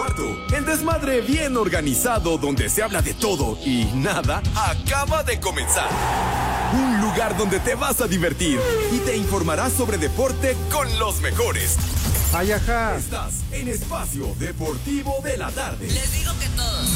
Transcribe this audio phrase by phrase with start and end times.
[0.00, 0.56] Las 3 y cuarto.
[0.56, 5.88] El desmadre bien organizado donde se habla de todo y nada acaba de comenzar.
[6.72, 8.60] Un lugar donde te vas a divertir
[8.92, 11.76] y te informarás sobre deporte con los mejores.
[12.32, 12.96] Ay, ajá.
[12.96, 15.88] Estás en Espacio Deportivo de la Tarde.
[15.88, 16.88] Les digo que todos.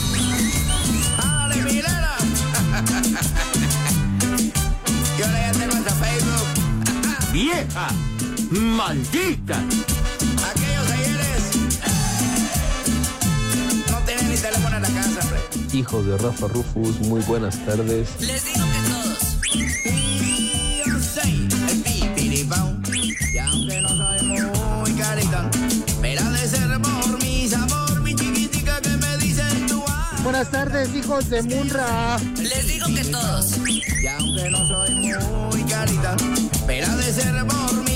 [1.24, 2.16] ¡Ale, Milena!
[5.18, 5.26] Yo
[5.58, 7.32] tengo hasta Facebook.
[7.32, 7.88] ¡Vieja!
[8.50, 9.58] ¡Maldita!
[10.50, 12.03] Aquellos ayeres
[14.44, 15.40] teléfono en la casa, hombre.
[15.72, 18.08] Hijos de Rafa Rufus, muy buenas tardes.
[18.20, 19.18] Les digo que todos.
[20.86, 22.76] Yo soy el pipiripao.
[23.32, 25.50] Y aunque no soy muy carita,
[26.02, 29.82] pero ha de ser por mi sabor, mi chiquitica que me dicen tú.
[29.88, 30.12] ah.
[30.22, 32.18] Buenas tardes, hijos de Munra.
[32.36, 33.56] Les digo que todos.
[33.66, 36.16] Y aunque no soy muy carita,
[36.66, 37.93] pero ha de ser por mi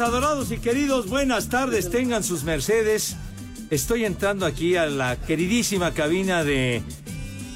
[0.00, 3.16] Adorados y queridos, buenas tardes, tengan sus mercedes.
[3.70, 6.82] Estoy entrando aquí a la queridísima cabina de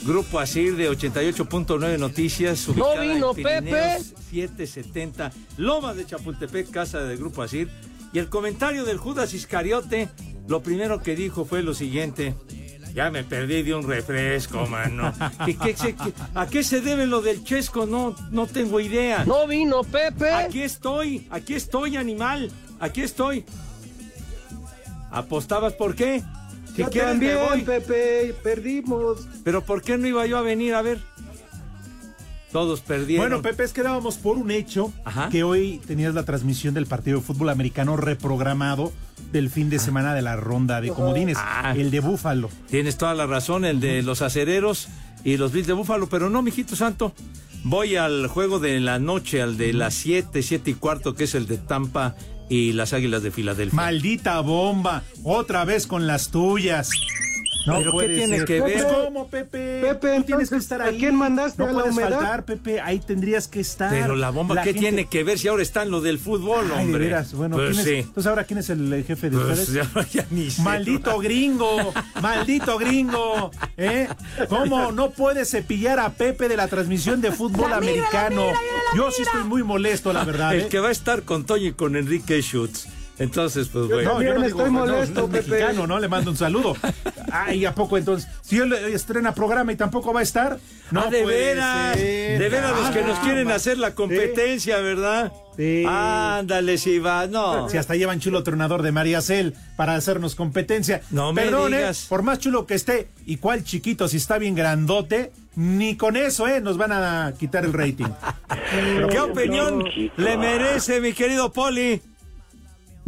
[0.05, 2.69] Grupo Asir de 88.9 Noticias.
[2.69, 7.69] en vino Pirineos 770, Lomas de Chapultepec, casa del Grupo Asir.
[8.13, 10.09] Y el comentario del Judas Iscariote,
[10.47, 12.35] lo primero que dijo fue lo siguiente.
[12.95, 15.13] Ya me perdí de un refresco, mano.
[15.45, 17.87] ¿Qué- qué se- qué- ¿A qué se debe lo del chesco?
[17.87, 19.25] No, no tengo idea.
[19.25, 20.33] No vino Pepe.
[20.33, 22.51] Aquí estoy, aquí estoy, animal.
[22.81, 23.45] Aquí estoy.
[25.11, 26.23] ¿Apostabas por qué?
[27.39, 27.63] Voy.
[27.63, 29.27] también, Pepe, perdimos.
[29.43, 30.99] Pero ¿por qué no iba yo a venir a ver?
[32.53, 33.29] Todos perdieron.
[33.29, 35.29] Bueno, Pepe, es que dábamos por un hecho Ajá.
[35.29, 38.93] que hoy tenías la transmisión del partido de fútbol americano reprogramado
[39.33, 41.75] del fin de semana de la ronda de comodines, Ah.
[41.77, 42.49] el de Búfalo.
[42.71, 44.89] Tienes toda la razón, el de los acereros
[45.25, 47.13] y los Bills de Búfalo, pero no, mijito santo.
[47.65, 51.35] Voy al juego de la noche, al de las 7, 7 y cuarto, que es
[51.35, 52.15] el de Tampa
[52.49, 53.77] y las Águilas de Filadelfia.
[53.77, 56.89] Maldita bomba, otra vez con las tuyas.
[57.67, 58.47] No ¿Pero qué puede tiene ser.
[58.47, 58.87] que ver?
[58.87, 59.81] ¿Cómo, Pepe?
[59.83, 60.99] Pepe, Tú tienes que entonces, estar ¿a ahí.
[60.99, 61.63] quién mandaste?
[61.63, 62.11] No ¿A la puedes humedad?
[62.19, 62.81] faltar, Pepe.
[62.81, 63.91] Ahí tendrías que estar.
[63.91, 66.67] Pero la bomba, ¿qué gente- tiene que ver si ahora está en lo del fútbol,
[66.75, 66.99] Ay, hombre?
[67.01, 67.35] de veras.
[67.35, 67.95] Bueno, pues ¿quién es- sí.
[67.97, 69.87] Entonces, ¿ahora quién es el, el jefe de Pues ustedes?
[69.95, 70.63] ya, ya ni sé.
[70.63, 71.93] Maldito gringo,
[72.23, 74.09] maldito gringo, ¿eh?
[74.49, 78.47] ¿Cómo no puedes cepillar a Pepe de la transmisión de fútbol americano?
[78.97, 80.55] Yo sí estoy muy molesto, la verdad.
[80.55, 80.69] El ¿eh?
[80.69, 82.87] que va a estar con Toño y con Enrique Schutz.
[83.19, 84.15] Entonces, pues bueno.
[84.15, 85.99] No, yo no digo, estoy no, molesto, no, es mexicano, ¿no?
[85.99, 86.77] Le mando un saludo.
[87.33, 88.29] Ay, ¿a poco entonces?
[88.43, 90.59] Si él estrena programa y tampoco va a estar,
[90.91, 92.39] no Ah, de veras, ser.
[92.39, 93.55] de veras los que nos quieren Caramba.
[93.57, 95.33] hacer la competencia, ¿verdad?
[95.57, 95.85] Sí.
[95.87, 97.69] Ándale, si va, no.
[97.69, 101.03] Si hasta llevan chulo tronador de María Cel para hacernos competencia.
[101.11, 101.79] No me Perdón, ¿eh?
[101.79, 102.07] digas.
[102.09, 106.47] por más chulo que esté, y cuál chiquito, si está bien grandote, ni con eso,
[106.47, 106.61] ¿eh?
[106.61, 108.07] Nos van a quitar el rating.
[109.11, 109.85] ¿Qué opinión
[110.17, 112.01] le merece, mi querido Poli?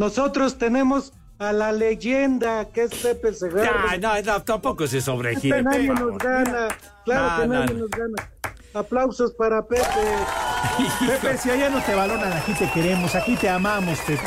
[0.00, 3.98] Nosotros tenemos a la leyenda que es Pepe Segarra.
[3.98, 5.58] No, no, tampoco se sobregire.
[5.58, 6.68] Este nadie por nos gana.
[7.04, 7.80] Claro No, que no, nadie no.
[7.80, 8.30] nos gana.
[8.72, 9.84] Aplausos para Pepe.
[11.06, 14.22] Pepe, si allá no te valoran, aquí te queremos, aquí te amamos, Pepe.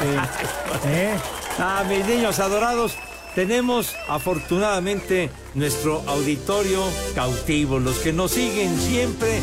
[0.85, 1.15] ¿Eh?
[1.57, 2.95] Ah, mis niños adorados,
[3.33, 6.83] tenemos afortunadamente nuestro auditorio
[7.15, 9.39] cautivo, los que nos siguen siempre,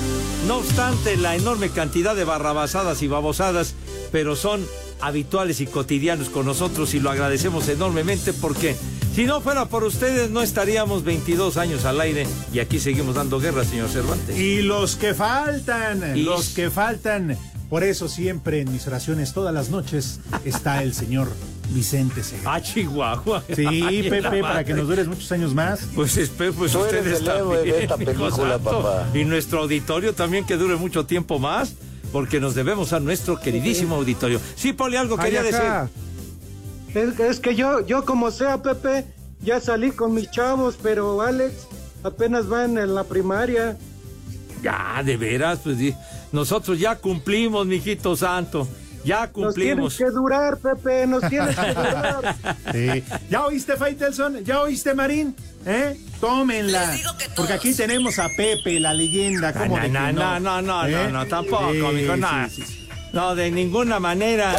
[0.46, 3.74] no obstante la enorme cantidad de barrabasadas y babosadas,
[4.12, 4.64] pero son
[5.00, 8.76] habituales y cotidianos con nosotros y lo agradecemos enormemente porque
[9.14, 13.40] si no fuera por ustedes no estaríamos 22 años al aire y aquí seguimos dando
[13.40, 14.38] guerra, señor Cervantes.
[14.38, 17.36] Y los que faltan, Y- los que faltan.
[17.70, 21.28] Por eso siempre en mis oraciones todas las noches está el señor
[21.68, 22.54] Vicente Segarra.
[22.56, 23.44] Ah, Chihuahua.
[23.54, 25.86] Sí, Ay, Pepe, para que nos dures muchos años más.
[25.94, 29.06] Pues espero, pues ustedes también, de esta película, papá.
[29.14, 31.74] Y nuestro auditorio también que dure mucho tiempo más,
[32.12, 34.40] porque nos debemos a nuestro queridísimo auditorio.
[34.56, 35.62] Sí, Poli, algo quería Ay, decir.
[36.94, 39.04] Es, es que yo, yo como sea, Pepe,
[39.42, 41.66] ya salí con mis chavos, pero Alex
[42.02, 43.76] apenas va en la primaria.
[44.62, 45.94] Ya, de veras, pues sí.
[46.32, 48.66] nosotros ya cumplimos, mijito santo.
[49.02, 49.96] Ya Nos tienes cumplimos.
[49.96, 52.36] que durar, Pepe, nos tienes que durar.
[52.72, 53.02] Sí.
[53.30, 54.44] ¿Ya oíste, Faitelson?
[54.44, 55.34] ¿Ya oíste, Marín?
[55.64, 55.98] ¿Eh?
[56.20, 56.96] Tómenla.
[57.34, 59.52] Porque aquí tenemos a Pepe, la leyenda.
[59.52, 60.90] ¿Cómo no, de no, no, no, no, ¿Eh?
[60.92, 62.48] no, no, tampoco, Sí, mijo, no.
[62.48, 62.88] sí, sí.
[63.12, 64.54] No, de ninguna manera.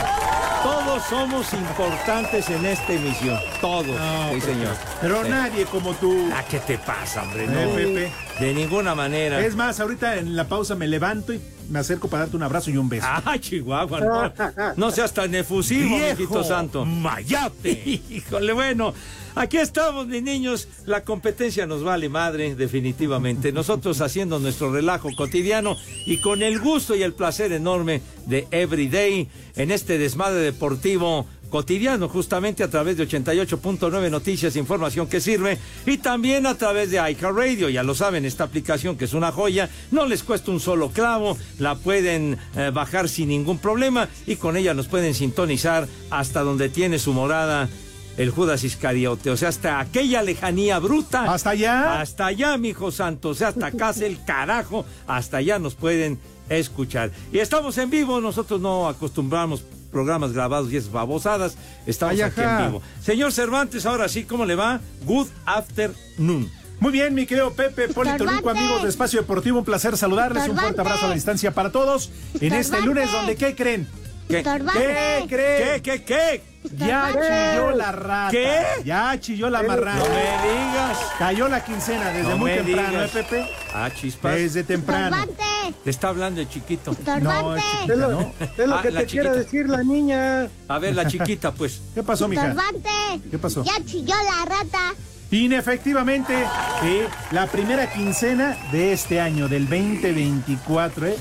[0.63, 3.39] Todos somos importantes en esta emisión.
[3.61, 3.87] Todos.
[3.87, 4.53] No, sí, Pepe.
[4.53, 4.75] señor.
[5.01, 5.29] Pero Sí.
[5.29, 6.29] nadie como tú.
[6.33, 7.45] Ah, ¿qué te pasa, hombre?
[7.45, 8.11] Eh, No, Pepe.
[8.39, 9.39] de ninguna manera.
[9.39, 12.69] Es más, ahorita en la pausa me levanto y me acerco para darte un abrazo
[12.69, 13.07] y un beso.
[13.09, 14.33] Ah, Chihuahua, no,
[14.75, 16.85] no seas tan efusivo, mijito santo.
[16.85, 18.01] mayate.
[18.09, 18.93] Híjole, bueno,
[19.35, 20.67] aquí estamos, mis niños.
[20.85, 23.51] La competencia nos vale madre, definitivamente.
[23.51, 29.29] Nosotros haciendo nuestro relajo cotidiano y con el gusto y el placer enorme de Everyday
[29.55, 35.99] en este desmadre deportivo cotidiano, justamente a través de 88.9 Noticias, información que sirve, y
[35.99, 37.69] también a través de iHeartRadio.
[37.69, 41.37] Ya lo saben, esta aplicación que es una joya, no les cuesta un solo clavo,
[41.59, 46.69] la pueden eh, bajar sin ningún problema y con ella nos pueden sintonizar hasta donde
[46.69, 47.69] tiene su morada
[48.17, 51.33] el Judas Iscariote, o sea, hasta aquella lejanía bruta.
[51.33, 52.01] ¿Hasta allá?
[52.01, 56.19] Hasta allá, mijo santo, o sea, hasta casa el carajo, hasta allá nos pueden
[56.49, 57.11] escuchar.
[57.31, 61.55] Y estamos en vivo, nosotros no acostumbramos programas grabados y esas babosadas,
[61.85, 62.81] estamos Ay, aquí en vivo.
[63.01, 64.79] Señor Cervantes, ahora sí, ¿cómo le va?
[65.05, 66.49] Good afternoon.
[66.79, 68.25] Muy bien, mi querido Pepe, Polito.
[68.25, 71.71] Luco, amigos de Espacio Deportivo, un placer saludarles, un fuerte abrazo a la distancia para
[71.71, 72.09] todos
[72.39, 73.87] en este lunes donde, ¿qué creen?
[74.31, 74.43] ¿Qué?
[74.43, 75.27] ¿Qué creen?
[75.27, 76.43] ¿Qué, qué, qué?
[76.77, 78.31] Ya chilló la rata.
[78.31, 78.61] ¿Qué?
[78.85, 80.03] Ya chilló la No marrana.
[80.03, 80.97] me digas.
[81.17, 83.15] Cayó la quincena desde No muy me temprano, digas.
[83.15, 83.45] ¿eh, Pepe?
[83.73, 84.35] Ah, chispas.
[84.35, 85.15] Desde temprano.
[85.17, 85.43] Estorbante.
[85.83, 86.91] Te está hablando el chiquito.
[86.91, 87.63] No, Estorbante.
[87.83, 88.33] Es lo, ¿no?
[88.39, 89.43] es lo Ah, que la te quiere chiquita.
[89.43, 90.47] decir la niña.
[90.67, 91.81] A ver, la chiquita, pues.
[91.95, 92.47] ¿Qué pasó, mija?
[92.49, 92.89] Estorbante.
[93.31, 93.63] ¿Qué pasó?
[93.63, 94.93] Ya chilló la rata.
[95.31, 96.35] Inefectivamente,
[96.81, 96.99] sí,
[97.31, 101.17] la primera quincena de este año, del 2024, ¿eh?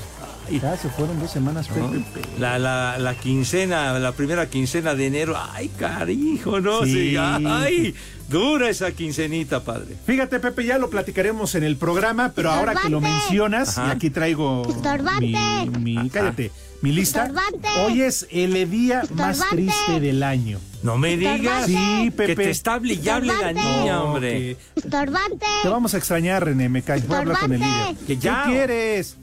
[0.59, 2.03] Ya se fueron dos semanas, Pepe.
[2.39, 5.37] La, la, la quincena, la primera quincena de enero.
[5.53, 7.11] Ay, carijo, no Sí.
[7.13, 7.17] sé.
[7.19, 7.95] Ay,
[8.29, 9.95] dura esa quincenita, padre.
[10.05, 13.87] Fíjate, Pepe, ya lo platicaremos en el programa, pero ahora que lo mencionas, Ajá.
[13.89, 15.27] y aquí traigo Estorbante.
[15.79, 16.51] mi, mi- cállate,
[16.81, 17.25] mi lista.
[17.27, 17.67] Estorbante.
[17.85, 20.59] Hoy es el día más triste del año.
[20.83, 21.67] No me digas.
[21.67, 22.35] Sí, Pepe.
[22.35, 24.31] Que te está brillable la niña, No, hombre.
[24.31, 25.45] que- Estorbante.
[25.61, 27.01] Te vamos a extrañar, René, me cae.
[27.01, 27.71] Voy a hablar con el líder.
[27.73, 28.05] Estorbante.
[28.07, 28.43] Que ya.
[28.45, 29.17] ¿Qué quieres?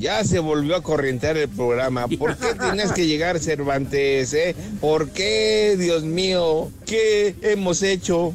[0.00, 2.08] Ya se volvió a corrientear el programa.
[2.08, 4.32] ¿Por qué tienes que llegar, Cervantes?
[4.32, 4.56] Eh?
[4.80, 6.70] ¿Por qué, Dios mío?
[6.86, 8.34] ¿Qué hemos hecho?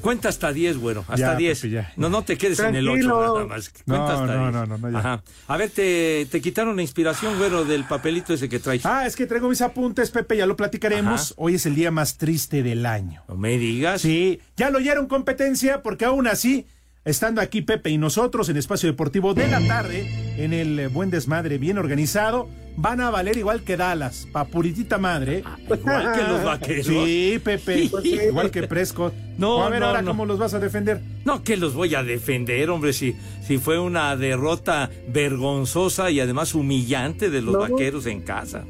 [0.00, 1.00] Cuenta hasta 10, güero.
[1.08, 1.58] Hasta Ya, 10.
[1.58, 1.92] Pepe, ya.
[1.96, 3.34] No, no te quedes en el 8 Tranquilo.
[3.34, 3.68] nada más.
[3.70, 4.52] Cuenta No, hasta no, 10.
[4.52, 4.98] no, no, no, ya.
[4.98, 5.22] Ajá.
[5.48, 8.86] A ver, te, te quitaron la inspiración, güero, del papelito ese que traes.
[8.86, 11.32] Ah, es que traigo mis apuntes, Pepe, ya lo platicaremos.
[11.32, 11.34] Ajá.
[11.36, 13.22] Hoy es el día más triste del año.
[13.28, 14.00] No me digas.
[14.00, 16.66] Sí, ya lo oyeron competencia, porque aún así,
[17.06, 21.08] estando aquí Pepe y nosotros en Espacio Deportivo de la tarde, en el eh, buen
[21.08, 25.42] desmadre bien organizado, van a valer igual que Dallas, pa' puritita madre.
[25.64, 26.86] Igual que los vaqueros.
[26.86, 28.18] Sí, Pepe, Pues sí.
[28.28, 29.14] igual que Prescott.
[29.38, 30.10] No, a ver no, ahora no.
[30.10, 31.00] cómo los vas a defender.
[31.24, 33.14] No, que los voy a defender, hombre, si,
[33.46, 37.60] si fue una derrota vergonzosa y además humillante de los No.
[37.60, 38.64] vaqueros en casa.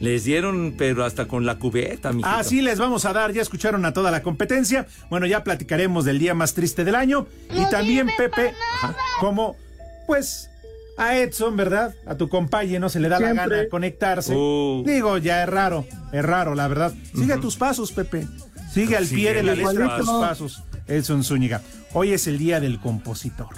[0.00, 3.84] Les dieron, pero hasta con la cubeta, mi Así les vamos a dar, ya escucharon
[3.84, 4.86] a toda la competencia.
[5.08, 7.26] Bueno, ya platicaremos del día más triste del año.
[7.50, 8.52] Y también, Pepe,
[9.20, 9.56] como,
[10.06, 10.50] pues,
[10.96, 11.94] a Edson, ¿verdad?
[12.06, 14.34] A tu compañero no se le da la gana conectarse.
[14.34, 14.82] Uh.
[14.86, 16.92] Digo, ya es raro, es raro, la verdad.
[17.14, 18.26] Sigue tus pasos, Pepe.
[18.72, 20.20] Sigue al pie de la letra tus pasos.
[20.20, 20.62] pasos.
[20.86, 21.62] Edson Zúñiga.
[21.92, 23.48] Hoy es el día del compositor.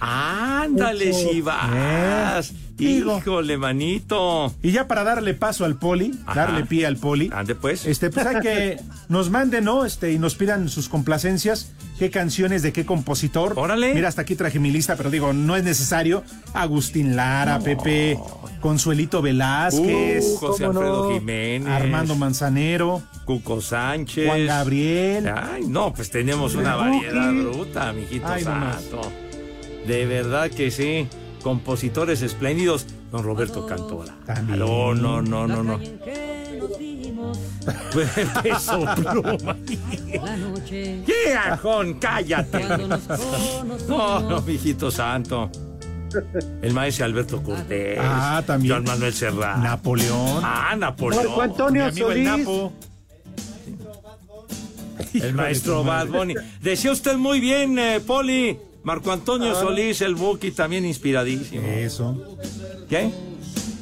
[0.00, 2.50] Ándale, si vas.
[2.52, 2.54] Eh.
[2.76, 4.52] Híjole, manito.
[4.62, 6.46] Y ya para darle paso al poli, Ajá.
[6.46, 7.30] darle pie al poli.
[7.32, 7.86] Ande pues.
[7.86, 9.84] Este, pues hay que nos manden, ¿no?
[9.84, 13.52] Este, y nos pidan sus complacencias, qué canciones de qué compositor.
[13.56, 13.94] Órale.
[13.94, 16.24] Mira, hasta aquí traje mi lista, pero digo, no es necesario.
[16.52, 18.18] Agustín Lara, Pepe,
[18.60, 21.14] Consuelito Velázquez, Uh, José ¿cómo Alfredo no?
[21.14, 21.68] Jiménez.
[21.68, 24.26] Armando Manzanero, Cuco Sánchez.
[24.26, 25.28] Juan Gabriel.
[25.28, 29.23] Ay, no, pues tenemos una variedad bruta, mijito Ay, no.
[29.86, 31.06] De verdad que sí.
[31.42, 32.86] Compositores espléndidos.
[33.12, 34.14] Don Roberto Cantora.
[34.26, 34.58] También.
[34.58, 35.78] No, no, no, no, no.
[38.42, 39.56] Peso pluma.
[40.68, 41.94] ¡Qué ajón!
[41.94, 42.64] ¡Cállate!
[43.88, 45.50] No, no, mijito santo.
[46.62, 47.98] El maestro Alberto Cortés.
[48.00, 48.72] Ah, también.
[48.74, 49.58] Joan Manuel Serrat.
[49.58, 50.40] Napoleón.
[50.42, 51.26] Ah, Napoleón.
[51.26, 52.38] Marco Antonio mi amigo el Solís.
[52.38, 52.72] Napo.
[55.14, 56.34] El maestro Bad Bunny.
[56.60, 58.58] Decía usted muy bien, eh, Poli.
[58.84, 61.66] Marco Antonio Solís, el Buki, también inspiradísimo.
[61.66, 62.36] Eso.
[62.88, 63.10] ¿Qué?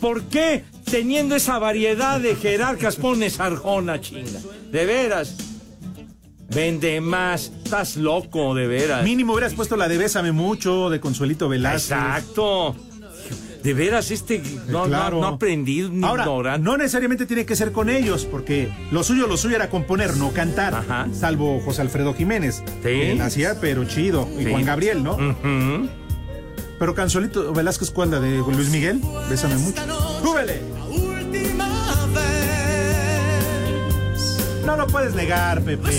[0.00, 4.40] ¿Por qué teniendo esa variedad de jerarcas pones Arjona, chinga?
[4.70, 5.36] De veras.
[6.54, 7.52] Vende más.
[7.64, 9.04] Estás loco, de veras.
[9.04, 11.90] Mínimo hubieras puesto la de Bésame Mucho, de Consuelito Velázquez.
[11.90, 12.76] Exacto.
[13.62, 15.20] De veras, este no, Claro.
[15.20, 16.64] no, aprendido ni Ahora, ignorante.
[16.64, 20.32] no necesariamente tiene que ser con ellos, porque lo suyo, lo suyo era componer, no
[20.32, 20.74] cantar.
[20.74, 21.06] Ajá.
[21.12, 22.56] Salvo José Alfredo Jiménez.
[22.66, 22.82] Sí.
[22.82, 24.28] Que hacía, pero chido.
[24.38, 24.50] Y.
[24.50, 25.16] Juan Gabriel, ¿no?
[26.78, 28.10] Pero Consuelito Velázquez, ¿cuál?
[28.10, 29.00] La de Luis Miguel.
[29.30, 29.80] Bésame mucho.
[30.22, 30.60] ¡Súbele!
[34.66, 35.90] No lo puedes negar, Pepe.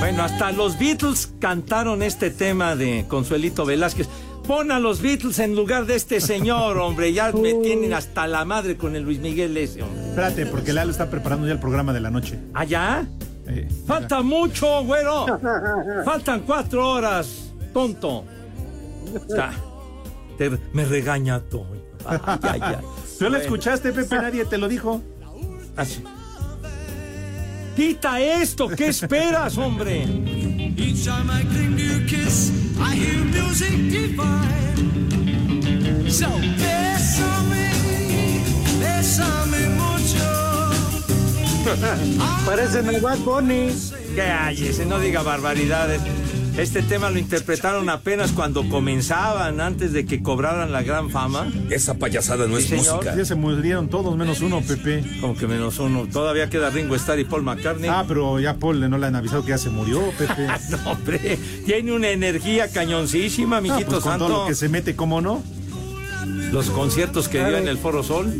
[0.00, 4.08] Bueno, hasta los Beatles cantaron este tema de Consuelito Velázquez.
[4.46, 7.12] Pon a los Beatles en lugar de este señor, hombre.
[7.12, 10.08] Ya me tienen hasta la madre con el Luis Miguel ese, hombre.
[10.08, 12.38] Espérate, porque Lalo está preparando ya el programa de la noche.
[12.52, 13.06] ¿Allá?
[13.46, 15.26] Eh, Falta mucho, güero.
[16.04, 18.24] Faltan cuatro horas, tonto.
[19.34, 19.52] Ya.
[20.38, 21.66] Te- me regaña todo.
[22.06, 22.76] Ay, ay.
[23.18, 24.16] ¿Tú lo escuchaste, Pepe?
[24.16, 25.00] Nadie te lo dijo.
[25.76, 26.02] Así.
[27.76, 30.06] Quita esto, ¿qué esperas, hombre?
[30.84, 35.10] Each time I cling to your kiss, I hear music divine.
[36.10, 36.28] So
[36.60, 37.70] bésame,
[38.80, 40.28] bésame mucho.
[42.44, 43.70] Parecen el Bad Bunny.
[44.14, 46.02] Cállese, no diga barbaridades.
[46.56, 51.52] Este tema lo interpretaron apenas cuando comenzaban, antes de que cobraran la gran fama.
[51.68, 52.96] Esa payasada no Sí, es señor.
[52.98, 53.16] música.
[53.16, 55.02] Ya se murieron todos, menos uno, Pepe.
[55.20, 56.06] Como que menos uno.
[56.06, 57.90] Todavía queda Ringo Starr y Paul McCartney.
[57.92, 60.46] Ah, pero ya Paul no le han avisado que ya se murió, Pepe.
[60.70, 64.26] No, hombre, tiene una energía cañoncísima, Ah, mijito pues con santo.
[64.28, 65.42] todo lo que se mete, ¿cómo no?
[66.24, 68.32] Los conciertos que dio en el Foro Sol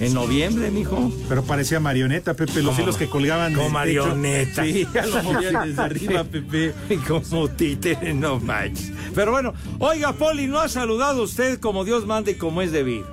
[0.00, 1.12] en noviembre, mijo.
[1.28, 2.62] Pero parecía marioneta, Pepe.
[2.62, 3.54] Los hilos que colgaban.
[3.54, 3.72] Como techo.
[3.72, 4.64] marioneta.
[4.64, 6.74] Sí, ya lo movían desde arriba, Pepe.
[7.06, 8.92] Como títere, no manches.
[9.14, 13.06] Pero bueno, oiga, Poli, ¿no ha saludado usted como Dios manda y como es debido?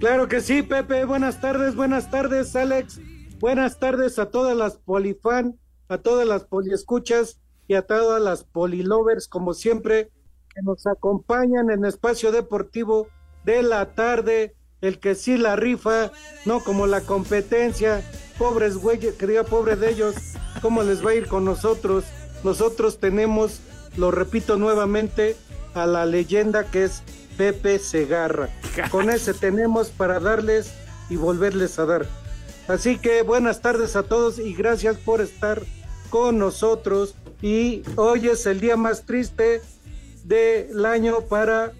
[0.00, 1.04] Claro que sí, Pepe.
[1.04, 3.00] Buenas tardes, buenas tardes, Alex.
[3.38, 5.58] Buenas tardes a todas las polifan,
[5.88, 10.10] a todas las poliescuchas y a todas las polilovers, como siempre,
[10.54, 13.08] que nos acompañan en Espacio Deportivo
[13.44, 14.54] de la tarde.
[14.80, 16.12] El que sí la rifa,
[16.44, 18.02] no como la competencia.
[18.38, 20.14] Pobres güeyes, que diga pobre de ellos,
[20.60, 22.04] ¿cómo les va a ir con nosotros?
[22.42, 23.60] Nosotros tenemos,
[23.96, 25.36] lo repito nuevamente,
[25.72, 27.02] a la leyenda que es
[27.38, 28.50] Pepe Segarra.
[28.90, 30.74] Con ese tenemos para darles
[31.08, 32.06] y volverles a dar.
[32.68, 35.62] Así que buenas tardes a todos y gracias por estar
[36.10, 37.14] con nosotros.
[37.40, 39.62] Y hoy es el día más triste
[40.24, 41.72] del año para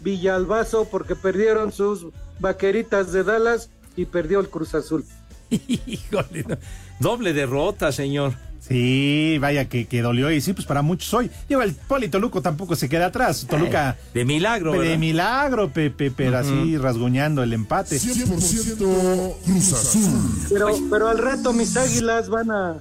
[0.00, 2.06] Villalbazo porque perdieron sus
[2.38, 5.04] vaqueritas de Dallas y perdió el Cruz Azul.
[5.50, 6.56] Híjole, no.
[6.98, 8.34] doble derrota, señor.
[8.60, 10.30] Sí, vaya que, que dolió.
[10.30, 11.30] Y sí, pues para muchos hoy.
[11.48, 13.44] Lleva el Poli Toluco tampoco se queda atrás.
[13.48, 13.96] Toluca.
[14.14, 17.96] De milagro, De milagro, Pepe, pero así rasguñando el empate.
[17.96, 20.46] 100% Cruz Azul.
[20.48, 22.76] Pero, pero al rato mis águilas van a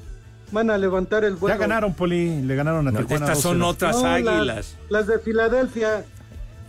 [0.51, 1.55] van a levantar el vuelo.
[1.55, 2.41] Ya ganaron, Poli.
[2.41, 3.25] Le ganaron a No, Tijuana.
[3.25, 3.65] estas son 2-0.
[3.67, 4.75] otras No, águilas.
[4.89, 6.05] Las de Filadelfia.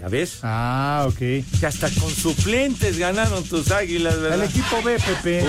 [0.01, 0.41] ¿Ya ves?
[0.43, 1.17] Ah, ok.
[1.19, 4.45] Que hasta con suplentes ganaron tus águilas, El ¿verdad?
[4.45, 5.45] equipo B, Pepe.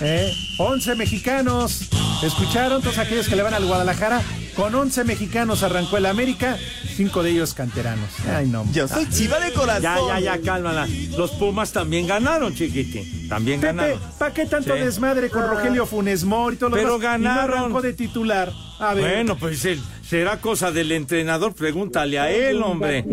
[0.00, 1.88] Eh, 11 mexicanos.
[2.22, 2.80] ¿Escucharon?
[2.80, 4.22] Todos aquellos que le van al Guadalajara.
[4.56, 6.58] Con 11 mexicanos arrancó el América.
[6.94, 8.08] Cinco de ellos canteranos.
[8.28, 8.66] Ay, no.
[8.72, 9.82] Yo soy chiva de corazón.
[9.82, 10.86] Ya, ya, ya, cálmala.
[11.16, 13.28] Los Pumas también ganaron, chiquitín.
[13.28, 14.00] También Pepe, ganaron.
[14.18, 14.80] ¿para qué tanto Sí.
[14.80, 17.18] desmadre con Rogelio Funes Mori y todo lo Pero demás?
[17.18, 17.58] Y no ganaron.
[17.58, 18.52] arrancó de titular.
[18.78, 19.04] A ver.
[19.14, 23.04] Bueno, pues él, será cosa del entrenador, pregúntale a él, hombre.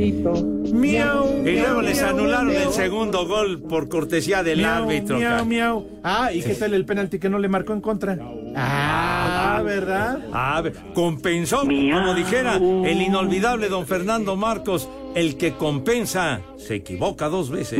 [0.73, 1.45] Miau.
[1.47, 2.67] Y luego les miau, anularon miau.
[2.67, 5.17] el segundo gol por cortesía del Miau, árbitro.
[5.17, 5.87] Miau, miau.
[6.03, 8.17] Ah, ¿y qué tal el penalti que no le marcó en contra?
[8.55, 10.19] Ah, ¿verdad?
[10.33, 17.29] Ah, ve- compensó, como dijera el inolvidable don Fernando Marcos, el que compensa se equivoca
[17.29, 17.79] dos veces.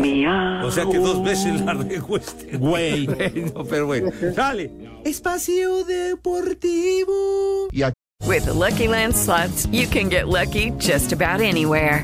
[0.64, 3.06] O sea que dos veces la regó este güey.
[3.08, 4.72] Bueno, pero bueno, sale.
[5.06, 7.68] Espacio Deportivo.
[8.28, 12.04] With the Lucky Land slots, you can get lucky just about anywhere.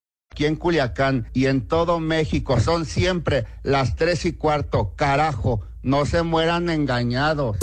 [0.31, 4.93] Aquí en Culiacán y en todo México son siempre las tres y cuarto.
[4.95, 7.57] Carajo, no se mueran engañados.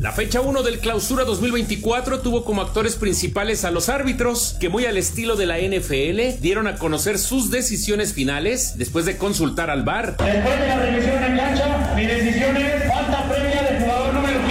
[0.00, 4.86] La fecha 1 del Clausura 2024 tuvo como actores principales a los árbitros, que muy
[4.86, 9.84] al estilo de la NFL dieron a conocer sus decisiones finales después de consultar al
[9.84, 10.16] VAR.
[10.16, 14.45] Después de la revisión en cancha, mi decisión es falta previa del jugador número 15.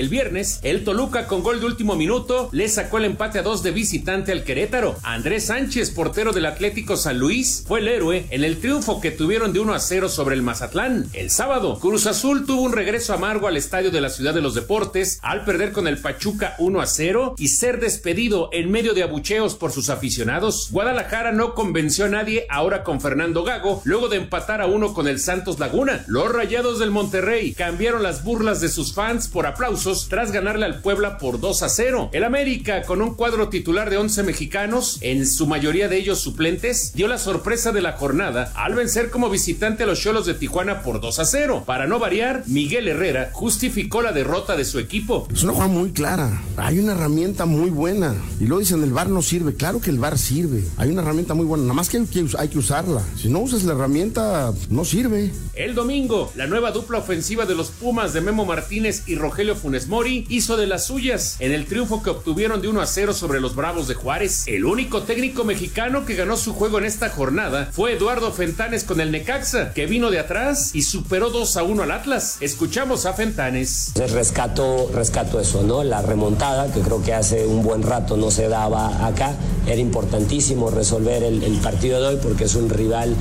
[0.00, 3.62] El viernes, el Toluca con gol de último minuto le sacó el empate a dos
[3.62, 4.96] de visitante al Querétaro.
[5.02, 9.52] Andrés Sánchez, portero del Atlético San Luis, fue el héroe en el triunfo que tuvieron
[9.52, 11.10] de 1 a 0 sobre el Mazatlán.
[11.12, 14.54] El sábado, Cruz Azul tuvo un regreso amargo al estadio de la Ciudad de los
[14.54, 19.02] Deportes al perder con el Pachuca 1 a 0 y ser despedido en medio de
[19.02, 20.68] abucheos por sus aficionados.
[20.70, 25.08] Guadalajara no convenció a nadie ahora con Fernando Gago luego de empatar a uno con
[25.08, 26.06] el Santos Laguna.
[26.06, 30.80] Los Rayados del Monterrey cambiaron las burlas de sus fans por aplausos tras ganarle al
[30.80, 32.10] Puebla por 2 a 0.
[32.12, 36.92] El América, con un cuadro titular de 11 mexicanos, en su mayoría de ellos suplentes,
[36.94, 40.82] dio la sorpresa de la jornada al vencer como visitante a los Cholos de Tijuana
[40.82, 41.64] por 2 a 0.
[41.66, 45.26] Para no variar, Miguel Herrera justificó la derrota de su equipo.
[45.32, 46.42] Es una jugada muy clara.
[46.56, 48.14] Hay una herramienta muy buena.
[48.38, 49.54] Y luego dicen, el bar no sirve.
[49.54, 50.64] Claro que el bar sirve.
[50.76, 51.64] Hay una herramienta muy buena.
[51.64, 52.04] Nada más que,
[52.38, 53.02] hay que usarla.
[53.16, 55.32] Si no usas la herramienta, no sirve.
[55.54, 59.79] El domingo, la nueva dupla ofensiva de los Pumas de Memo Martínez y Rogelio Funes
[59.88, 63.40] Mori hizo de las suyas en el triunfo que obtuvieron de 1 a 0 sobre
[63.40, 64.44] los Bravos de Juárez.
[64.46, 69.00] El único técnico mexicano que ganó su juego en esta jornada fue Eduardo Fentanes con
[69.00, 72.38] el Necaxa, que vino de atrás y superó 2 a 1 al Atlas.
[72.40, 73.92] Escuchamos a Fentanes.
[73.94, 75.84] Rescato, rescato eso, ¿no?
[75.84, 79.34] La remontada, que creo que hace un buen rato no se daba acá.
[79.66, 83.14] Era importantísimo resolver el, partido de hoy porque es un rival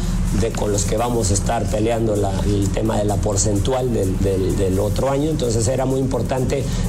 [0.56, 5.10] con los que vamos a estar peleando la, el tema de la porcentual del, otro
[5.10, 5.30] año.
[5.30, 6.39] Entonces era muy importante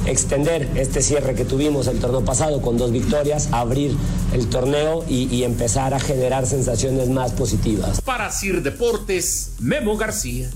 [0.05, 3.95] extender este cierre que tuvimos el torneo pasado con dos victorias, abrir
[4.33, 8.01] el torneo y, y empezar a generar sensaciones más positivas.
[8.01, 10.49] Para Sir Deportes, Memo García.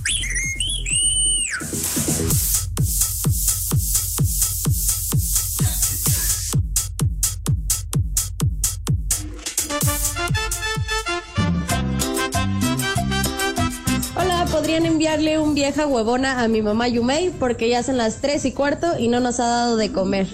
[14.84, 18.98] Enviarle un vieja huevona a mi mamá Yumei porque ya son las 3 y cuarto
[18.98, 20.27] y no nos ha dado de comer.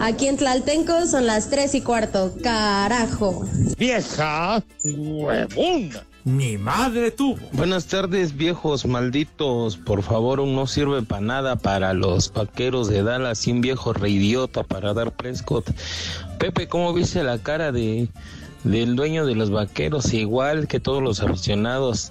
[0.00, 2.32] Aquí en Tlaltenco son las 3 y cuarto.
[2.42, 3.44] Carajo.
[3.78, 6.04] Vieja huevona.
[6.24, 7.38] Mi madre tuvo.
[7.52, 9.76] Buenas tardes, viejos malditos.
[9.76, 13.92] Por favor, un no sirve para nada para los vaqueros de Dallas y un viejo
[13.92, 15.70] reidiota para dar Prescott.
[16.38, 18.08] Pepe, ¿cómo viste la cara de
[18.64, 20.14] del dueño de los vaqueros?
[20.14, 22.10] Igual que todos los aficionados.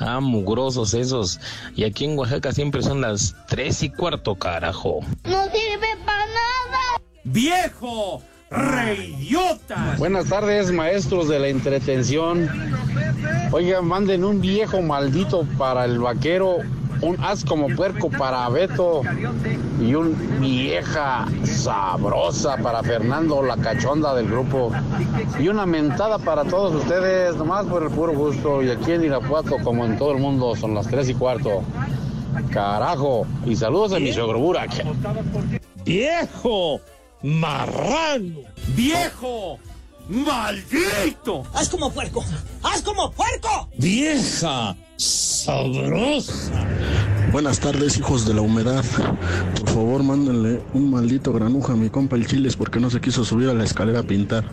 [0.00, 1.40] Ah, mugrosos esos.
[1.74, 5.00] Y aquí en Oaxaca siempre son las tres y cuarto, carajo.
[5.24, 7.02] No sirve para nada.
[7.24, 8.22] ¡Viejo!
[8.50, 9.96] ¡Reidiota!
[9.98, 12.48] Buenas tardes, maestros de la entretención.
[13.52, 16.58] Oigan, manden un viejo maldito para el vaquero,
[17.02, 19.02] un as como puerco para Beto
[19.80, 24.72] y un vieja sabrosa para Fernando, la cachonda del grupo.
[25.38, 28.62] Y una mentada para todos ustedes, nomás por el puro gusto.
[28.62, 31.62] Y aquí en Irapuato, como en todo el mundo, son las tres y cuarto.
[32.50, 33.26] Carajo.
[33.46, 34.84] Y saludos a mi suegro Burak.
[35.84, 36.80] ¡Viejo!
[37.22, 38.40] ¡Marrano!
[38.76, 39.58] ¡Viejo!
[40.08, 41.44] ¡Maldito!
[41.52, 42.24] ¡Haz como puerco!
[42.62, 43.68] ¡Haz como puerco!
[43.76, 44.74] ¡Vieja!
[44.98, 46.50] ¡Sabrosa!
[47.30, 48.84] Buenas tardes, hijos de la humedad.
[49.60, 53.24] Por favor, mándenle un maldito granuja a mi compa el Chiles porque no se quiso
[53.24, 54.44] subir a la escalera a pintar.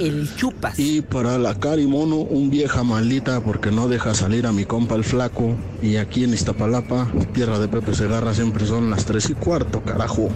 [0.00, 0.76] El chupas.
[0.76, 4.96] Y para la Cari Mono, un vieja maldita porque no deja salir a mi compa
[4.96, 5.54] el flaco.
[5.80, 10.30] Y aquí en Iztapalapa, tierra de Pepe Segarra, siempre son las tres y cuarto, carajo.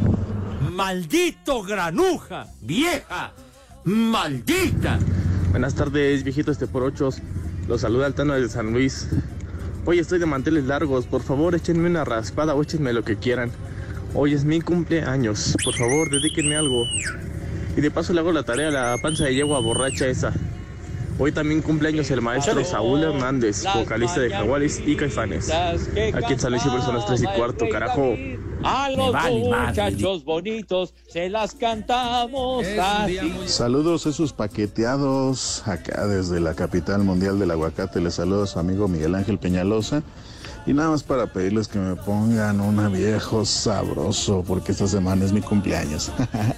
[0.71, 2.47] ¡Maldito granuja!
[2.63, 3.33] ¡Vieja!
[3.85, 5.01] ¡Maldita!
[5.51, 7.21] Buenas tardes, viejitos de por ochos.
[7.67, 9.09] Los saluda Altano de San Luis.
[9.89, 11.07] Hoy estoy de manteles largos.
[11.07, 13.53] Por favor, échenme una raspada o échenme lo que quieran.
[14.15, 15.55] Hoy es mi cumpleaños.
[15.63, 16.83] Por favor, dedíquenme algo.
[17.77, 20.33] Y de paso le hago la tarea a la panza de yegua borracha esa.
[21.21, 25.51] Hoy también cumpleaños el maestro Saúl Hernández, vocalista de Jaguares y Caifanes.
[25.51, 28.17] Aquí en San son las 3 y cuarto, carajo.
[28.69, 33.21] A los vale muchachos bonitos se las cantamos así.
[33.47, 38.01] Saludos esos paqueteados acá desde la capital mundial del aguacate.
[38.01, 40.03] Les saludo a su amigo Miguel Ángel Peñalosa.
[40.67, 45.33] Y nada más para pedirles que me pongan un viejo sabroso, porque esta semana es
[45.33, 46.11] mi cumpleaños.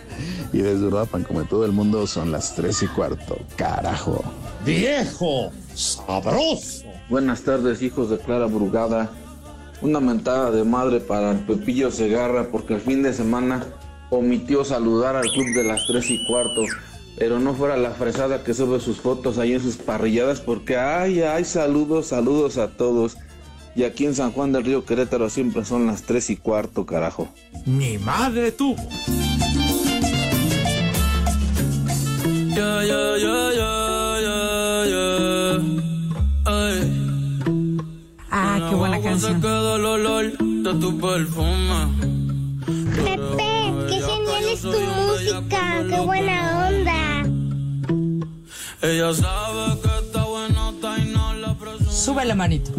[0.55, 3.37] y desde Uruapan, como todo el mundo, son las 3 y cuarto.
[3.57, 4.25] Carajo.
[4.65, 6.87] ¡Viejo sabroso!
[7.11, 9.11] Buenas tardes, hijos de Clara Brugada.
[9.81, 13.65] Una mentada de madre para el Pepillo Segarra, porque el fin de semana
[14.11, 16.63] omitió saludar al club de las 3 y cuarto.
[17.17, 21.23] Pero no fuera la fresada que sube sus fotos ahí en sus parrilladas, porque ay,
[21.23, 23.17] ay, saludos, saludos a todos.
[23.75, 27.29] Y aquí en San Juan del Río Querétaro siempre son las 3 y cuarto, carajo.
[27.65, 28.77] Mi madre tuvo.
[32.55, 33.78] Ya, ya, ya,
[39.09, 39.45] Qué canción.
[39.45, 41.89] el olor de tu perfume.
[42.95, 47.23] Pepe, es tu música, qué buena onda.
[48.83, 51.91] Ella sabe que está buena y no la presume.
[51.93, 52.71] Sube la manito.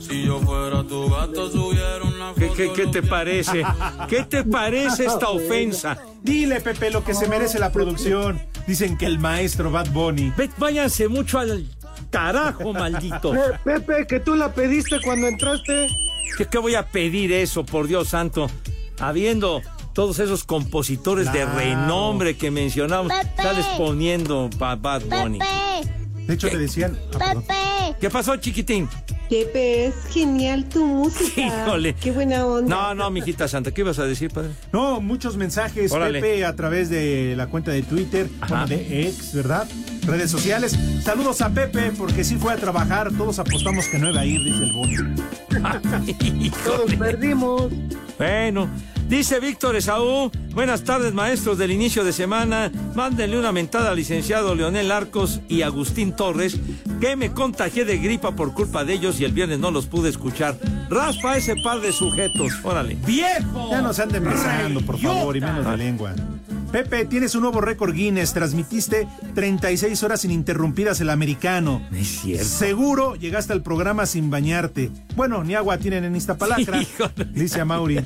[0.00, 3.64] Si yo fuera tu gato, subiera una ¿Qué, qué, qué te parece?
[4.08, 5.98] ¿Qué te parece esta ofensa?
[6.22, 8.40] Dile, Pepe, lo que se merece la producción.
[8.66, 10.32] Dicen que el maestro Bad Bunny.
[10.36, 11.66] Ve- Váyanse mucho al
[12.14, 13.32] carajo, maldito.
[13.32, 15.88] Pe- Pepe, que tú la pediste cuando entraste.
[16.38, 18.48] ¿Qué, qué voy a pedir eso, por Dios santo?
[19.00, 19.60] Habiendo
[19.92, 23.42] todos esos compositores de renombre que mencionamos, Pepe.
[23.42, 25.38] sales poniendo Bad Bunny.
[25.38, 26.96] Pepe, De hecho, le decían.
[27.20, 27.34] ah.
[27.34, 27.96] Pepe.
[28.00, 28.88] ¿Qué pasó, chiquitín?
[29.28, 31.40] Pepe, es genial tu música.
[31.64, 31.94] Híjole.
[31.94, 32.68] Qué buena onda.
[32.74, 34.50] No, no, mijita santa, ¿qué ibas a decir, padre?
[34.72, 36.20] No, muchos mensajes, Órale.
[36.20, 39.66] Pepe, a través de la cuenta de Twitter, bueno, de ex, ¿verdad?
[40.06, 40.78] Redes sociales.
[41.02, 43.10] Saludos a Pepe, porque sí fue a trabajar.
[43.16, 46.50] Todos apostamos que no iba a ir, dice el Boni.
[46.64, 47.72] Todos perdimos.
[48.18, 48.68] Bueno,
[49.08, 54.54] dice Víctor Esaú, buenas tardes maestros del inicio de semana, mándenle una mentada al licenciado
[54.54, 56.58] Leonel Arcos y Agustín Torres,
[57.00, 60.10] que me contagié de gripa por culpa de ellos y el viernes no los pude
[60.10, 60.58] escuchar.
[60.88, 62.96] Raspa ese par de sujetos, órale.
[63.06, 63.70] ¡Viejo!
[63.70, 66.14] Ya nos anden besando, por favor, y menos de lengua.
[66.74, 68.32] Pepe, tienes un nuevo récord Guinness.
[68.32, 69.06] Transmitiste
[69.36, 71.80] 36 horas ininterrumpidas el americano.
[71.92, 72.44] Es cierto.
[72.44, 74.90] Seguro llegaste al programa sin bañarte.
[75.14, 77.26] Bueno, ni agua tienen en Iztapalacra, Híjole.
[77.32, 78.00] dice a Mauri.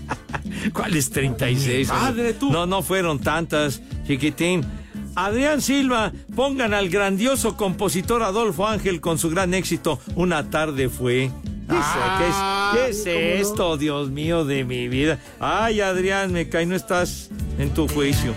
[0.74, 1.88] ¿Cuáles 36?
[1.88, 2.52] Padre, tú.
[2.52, 4.66] No, no fueron tantas, chiquitín.
[5.14, 11.30] Adrián Silva, pongan al grandioso compositor Adolfo Ángel con su gran éxito Una tarde fue.
[11.70, 15.18] Ah, ¿Qué es, qué es esto, Dios mío de mi vida?
[15.40, 18.34] Ay, Adrián, me cae, no estás en tu juicio.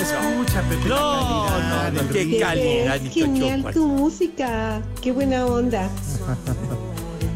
[0.00, 0.88] Escucha, Pepe.
[0.88, 4.80] No, no, no, qué calidad, es ni genial tu música.
[5.02, 5.88] Qué buena onda.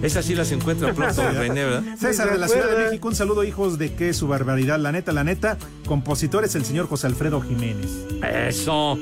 [0.03, 1.83] Esas sí las encuentra pronto, René, ¿verdad?
[1.99, 4.79] César de la Ciudad de México, un saludo, hijos de qué su barbaridad.
[4.81, 7.91] La neta, la neta, compositor es el señor José Alfredo Jiménez.
[8.49, 8.99] Eso.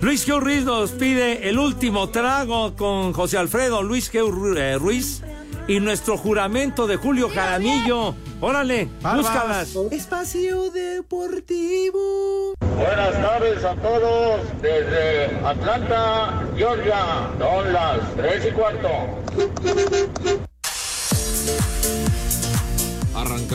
[0.00, 5.22] Luis Geu Ruiz nos pide el último trago con José Alfredo Luis Ru- eh, Ruiz
[5.68, 8.14] y nuestro juramento de Julio Jaramillo.
[8.40, 9.22] Órale, Barbas.
[9.22, 9.76] búscalas.
[9.90, 12.54] Espacio Deportivo.
[12.60, 17.30] Buenas tardes a todos desde Atlanta, Georgia.
[17.38, 20.45] Son las tres y cuarto.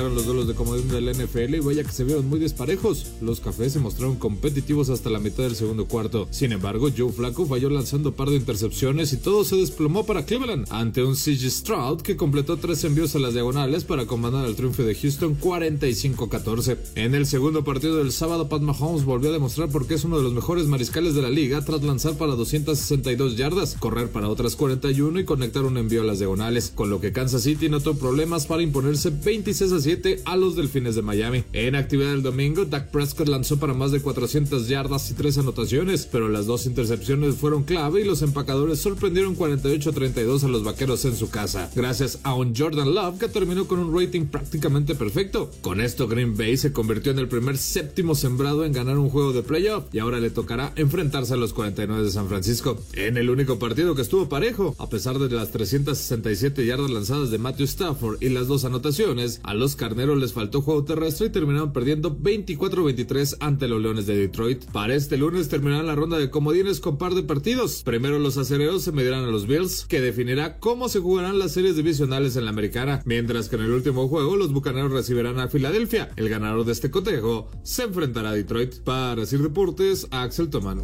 [0.10, 3.06] Los duelos de comodín del NFL y vaya que se vieron muy desparejos.
[3.22, 6.28] Los cafés se mostraron competitivos hasta la mitad del segundo cuarto.
[6.32, 10.68] Sin embargo, Joe Flacco falló lanzando par de intercepciones y todo se desplomó para Cleveland
[10.72, 14.84] ante un CJ Stroud que completó tres envíos a las diagonales para comandar el triunfo
[14.84, 16.78] de Houston 45-14.
[16.96, 20.18] En el segundo partido del sábado, Pat Mahomes volvió a demostrar por qué es uno
[20.18, 24.56] de los mejores mariscales de la liga tras lanzar para 262 yardas, correr para otras
[24.56, 28.00] 41 y conectar un envío a las diagonales, con lo que Kansas City no tuvo
[28.00, 29.91] problemas para imponerse 26 a 7
[30.26, 31.44] a los Delfines de Miami.
[31.52, 36.08] En actividad del domingo, Dak Prescott lanzó para más de 400 yardas y 3 anotaciones,
[36.10, 41.18] pero las dos intercepciones fueron clave y los empacadores sorprendieron 48-32 a los vaqueros en
[41.18, 45.52] su casa, gracias a un Jordan Love que terminó con un rating prácticamente perfecto.
[45.60, 49.34] Con esto, Green Bay se convirtió en el primer séptimo sembrado en ganar un juego
[49.34, 52.80] de playoff y ahora le tocará enfrentarse a los 49 de San Francisco.
[52.94, 57.38] En el único partido que estuvo parejo, a pesar de las 367 yardas lanzadas de
[57.38, 61.74] Matthew Stafford y las dos anotaciones, a los carneros les faltó juego terrestre y terminaron
[61.74, 64.66] perdiendo 24-23 ante los Leones de Detroit.
[64.72, 67.84] Para este lunes terminará la ronda de comodines con par de partidos.
[67.84, 71.76] Primero los acereros se medirán a los Bills, que definirá cómo se jugarán las series
[71.76, 76.12] divisionales en la americana, mientras que en el último juego los bucaneros recibirán a Filadelfia.
[76.16, 78.80] El ganador de este cotejo se enfrentará a Detroit.
[78.84, 80.82] Para Sir Deportes, Axel Toman.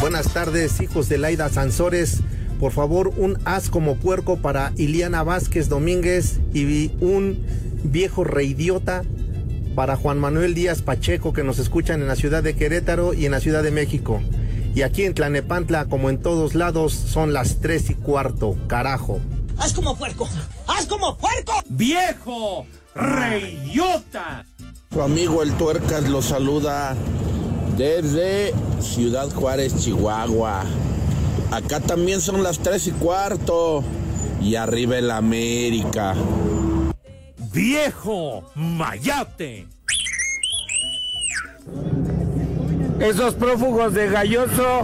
[0.00, 2.22] Buenas tardes, hijos de Laida Sansores.
[2.58, 7.44] Por favor, un as como puerco para Iliana Vázquez Domínguez y un
[7.84, 9.02] viejo reidiota
[9.74, 13.32] para Juan Manuel Díaz Pacheco que nos escuchan en la ciudad de Querétaro y en
[13.32, 14.22] la ciudad de México.
[14.74, 18.56] Y aquí en Tlanepantla, como en todos lados, son las tres y cuarto.
[18.68, 19.20] Carajo.
[19.58, 20.26] ¡Haz como puerco!
[20.66, 21.52] ¡Haz como puerco!
[21.68, 22.66] ¡Viejo!
[22.94, 24.46] ¡Reyota!
[24.90, 26.96] Su amigo el Tuercas lo saluda
[27.76, 30.64] desde Ciudad Juárez, Chihuahua.
[31.50, 33.82] Acá también son las tres y cuarto.
[34.40, 36.14] Y arriba el América.
[37.52, 38.44] ¡Viejo!
[38.54, 39.66] ¡Mayate!
[43.00, 44.82] Esos prófugos de Galloso,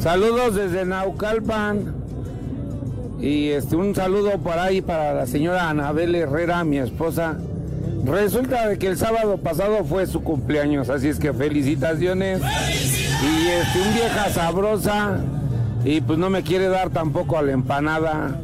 [0.00, 1.94] saludos desde Naucalpan.
[3.20, 7.38] Y este, un saludo por ahí para la señora Anabel Herrera, mi esposa.
[8.04, 12.40] Resulta de que el sábado pasado fue su cumpleaños, así es que felicitaciones.
[12.40, 15.20] Y este, un vieja sabrosa
[15.84, 18.38] y pues no me quiere dar tampoco a la empanada.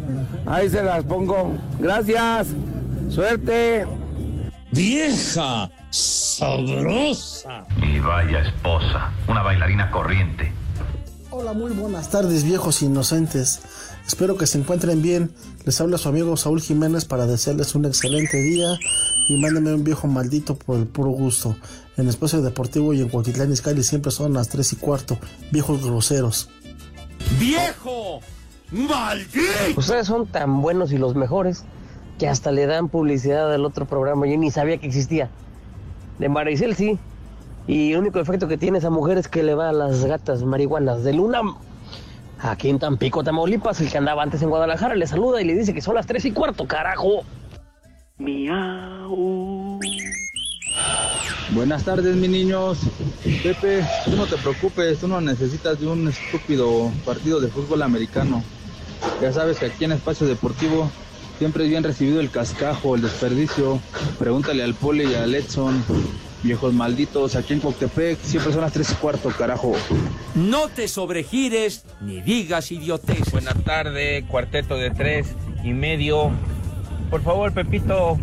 [0.46, 1.54] Ahí se las pongo.
[1.78, 2.48] Gracias.
[3.10, 3.86] Suerte.
[4.72, 7.64] Vieja sabrosa.
[7.82, 10.52] Y vaya esposa, una bailarina corriente.
[11.30, 13.60] Hola, muy buenas tardes, viejos inocentes.
[14.06, 15.32] Espero que se encuentren bien.
[15.64, 18.78] Les habla su amigo Saúl Jiménez para desearles un excelente día
[19.30, 21.54] y mándenme un viejo maldito por el puro gusto.
[21.96, 25.18] En Espacio Deportivo y en Cuautitlán Izcalli siempre son las 3 y cuarto.
[25.52, 26.50] Viejos groseros.
[27.38, 28.18] ¡Viejo!
[28.72, 29.46] ¡Maldito!
[29.76, 31.62] Ustedes son tan buenos y los mejores
[32.18, 34.26] que hasta le dan publicidad al otro programa.
[34.26, 35.30] Yo ni sabía que existía.
[36.18, 36.98] De Maricel sí.
[37.68, 40.42] Y el único efecto que tiene esa mujer es que le va a las gatas
[40.42, 41.42] marihuanas de Luna.
[42.40, 45.72] Aquí en Tampico, Tamaulipas, el que andaba antes en Guadalajara le saluda y le dice
[45.72, 47.22] que son las 3 y cuarto, carajo.
[48.20, 49.80] Miau.
[51.52, 52.80] Buenas tardes, mis niños.
[53.42, 58.44] Pepe, tú no te preocupes, tú no necesitas de un estúpido partido de fútbol americano.
[59.22, 60.90] Ya sabes que aquí en Espacio Deportivo
[61.38, 63.80] siempre es bien recibido el cascajo, el desperdicio.
[64.18, 65.82] Pregúntale al Pole y al Edson.
[66.42, 69.72] Viejos malditos, aquí en Coctepec siempre son las 3 y cuarto, carajo.
[70.34, 73.30] No te sobregires ni digas idiotes.
[73.32, 75.26] Buenas tardes, cuarteto de tres
[75.64, 76.32] y medio.
[77.10, 78.18] Por favor, Pepito,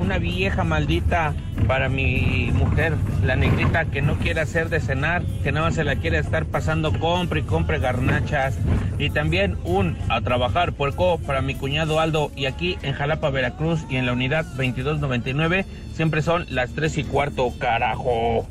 [0.00, 1.34] una vieja maldita
[1.66, 5.84] para mi mujer, la negrita que no quiere hacer de cenar, que nada más se
[5.84, 8.56] la quiere estar pasando compre y compre garnachas.
[8.98, 12.32] Y también un a trabajar puerco para mi cuñado Aldo.
[12.34, 17.04] Y aquí en Jalapa, Veracruz y en la unidad 2299 siempre son las 3 y
[17.04, 18.48] cuarto, carajo.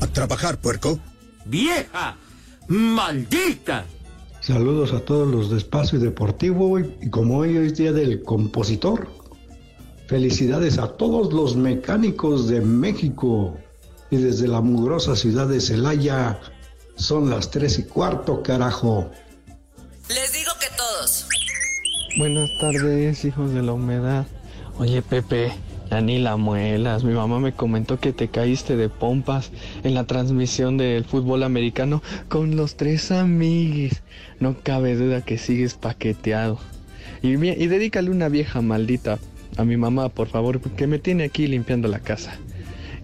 [0.00, 1.00] A trabajar, puerco.
[1.44, 2.16] ¡Vieja!
[2.68, 3.84] ¡Maldita!
[4.48, 9.06] Saludos a todos los de Espacio Deportivo y como hoy es día del compositor,
[10.06, 13.58] felicidades a todos los mecánicos de México
[14.10, 16.40] y desde la mugrosa ciudad de Celaya
[16.96, 19.10] son las tres y cuarto, carajo.
[20.08, 21.26] Les digo que todos.
[22.16, 24.26] Buenas tardes, hijos de la humedad.
[24.78, 25.52] Oye, Pepe,
[25.90, 27.04] ya ni la muelas.
[27.04, 29.50] Mi mamá me comentó que te caíste de pompas
[29.84, 34.02] en la transmisión del fútbol americano con los tres amiguis.
[34.40, 36.58] No cabe duda que sigues paqueteado.
[37.22, 39.18] Y, y dedícale una vieja maldita
[39.56, 42.38] a mi mamá, por favor, que me tiene aquí limpiando la casa.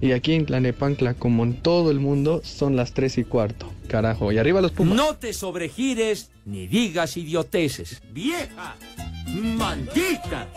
[0.01, 3.73] Y aquí en Tlanepancla, como en todo el mundo, son las tres y cuarto.
[3.89, 4.97] Carajo, y arriba los pumas.
[4.97, 8.03] No te sobregires ni digas idioteces.
[8.13, 8.77] ¡Vieja!
[9.57, 10.49] ¡Maldita!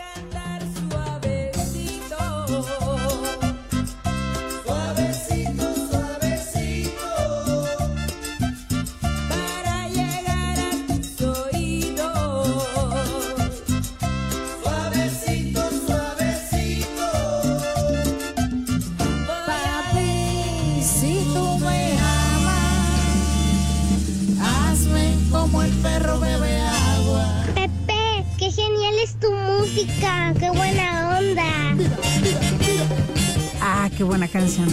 [29.78, 31.76] Música, qué buena onda.
[33.60, 34.68] Ah, qué buena canción.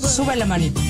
[0.00, 0.80] Sube la manita.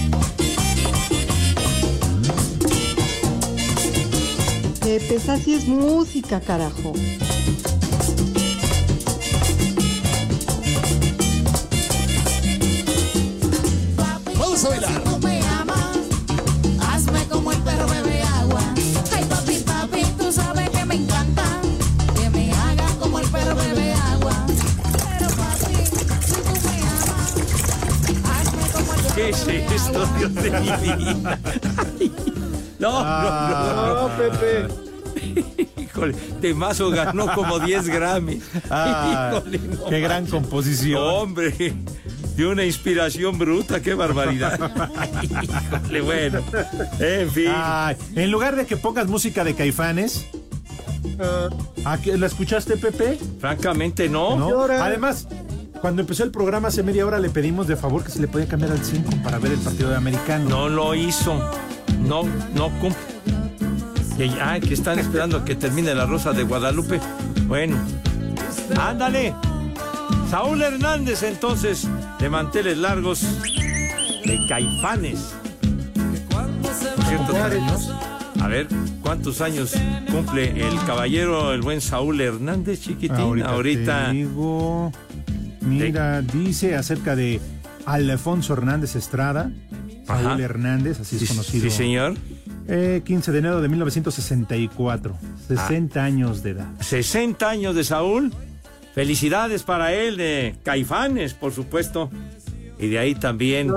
[4.81, 6.92] Pepe, esa sí es música, carajo.
[30.29, 31.38] Esto, Dios de mi vida?
[32.79, 34.17] No, no, no, Ah.
[34.17, 34.69] Pepe.
[35.83, 38.41] Híjole, Temazo ganó como 10 Grammy.
[38.71, 40.33] Ah, Híjole, no qué gran manches.
[40.33, 41.03] composición.
[41.03, 41.75] Hombre,
[42.37, 44.59] de una inspiración bruta, qué barbaridad.
[45.23, 46.41] Híjole, bueno.
[47.01, 47.51] En fin.
[47.53, 50.27] Ay, en lugar de que pongas música de caifanes.
[51.85, 53.19] ¿a qué- ¿La escuchaste, Pepe?
[53.41, 54.37] Francamente, no.
[54.37, 54.62] ¿No?
[54.64, 55.27] Además,
[55.81, 58.47] cuando empezó el programa hace media hora le pedimos de favor que se le podía
[58.47, 60.49] cambiar al 5 para ver el partido de americano.
[60.49, 61.35] No lo hizo.
[62.01, 62.23] No,
[62.55, 62.99] no cumple.
[64.41, 67.01] Ah, que están esperando que termine la Rosa de Guadalupe.
[67.47, 67.77] Bueno,
[68.81, 69.35] ándale.
[70.29, 71.87] Saúl Hernández, entonces,
[72.19, 73.23] de manteles largos,
[74.25, 75.35] de caifanes.
[78.41, 78.67] A ver,
[79.03, 79.75] ¿cuántos años
[80.11, 83.43] cumple el caballero, el buen Saúl Hernández, chiquitín?
[83.43, 84.07] Ahorita.
[84.07, 84.93] te digo,
[85.61, 87.40] mira, dice acerca de
[87.87, 89.51] Alfonso Hernández Estrada.
[90.07, 90.42] Saúl Ajá.
[90.42, 91.64] Hernández, así Sí, es conocido.
[91.64, 92.14] sí, señor.
[92.66, 95.16] Eh, 15 de enero de 1964.
[95.49, 96.66] 60 años de edad.
[96.81, 98.33] 60 años de Saúl.
[98.94, 102.11] Felicidades para él, de Caifanes, por supuesto.
[102.79, 103.71] Y de ahí también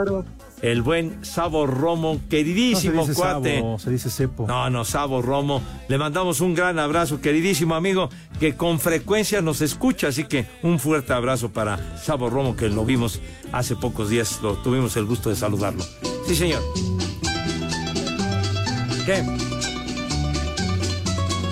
[0.61, 3.55] el buen Sabo Romo, queridísimo No se dice cuate.
[3.57, 4.47] Sabo, se dice Cepo.
[4.47, 5.61] No, no, Sabo Romo.
[5.87, 10.07] Le mandamos un gran abrazo, queridísimo amigo, que con frecuencia nos escucha.
[10.07, 13.19] Así que un fuerte abrazo para Sabo Romo, que lo vimos
[13.51, 14.39] hace pocos días.
[14.41, 15.83] Lo tuvimos el gusto de saludarlo.
[16.27, 16.61] Sí, señor.
[19.05, 19.50] ¿Qué?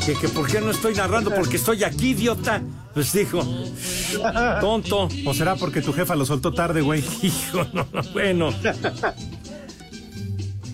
[0.10, 1.30] ¿Que, que por qué no estoy narrando?
[1.30, 2.64] Porque estoy aquí, idiota.
[2.96, 3.46] Pues dijo,
[4.60, 5.08] tonto.
[5.24, 7.04] ¿O será porque tu jefa lo soltó tarde, güey?
[7.22, 8.50] Hijo, no, no, bueno.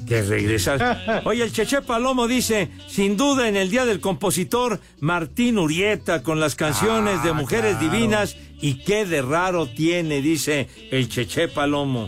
[0.08, 1.22] Que regresar.
[1.26, 6.40] Oye, el Cheche Palomo dice, sin duda en el Día del Compositor, Martín Urieta con
[6.40, 7.92] las canciones de Mujeres claro.
[7.92, 12.08] Divinas y qué de raro tiene, dice el Cheche Palomo.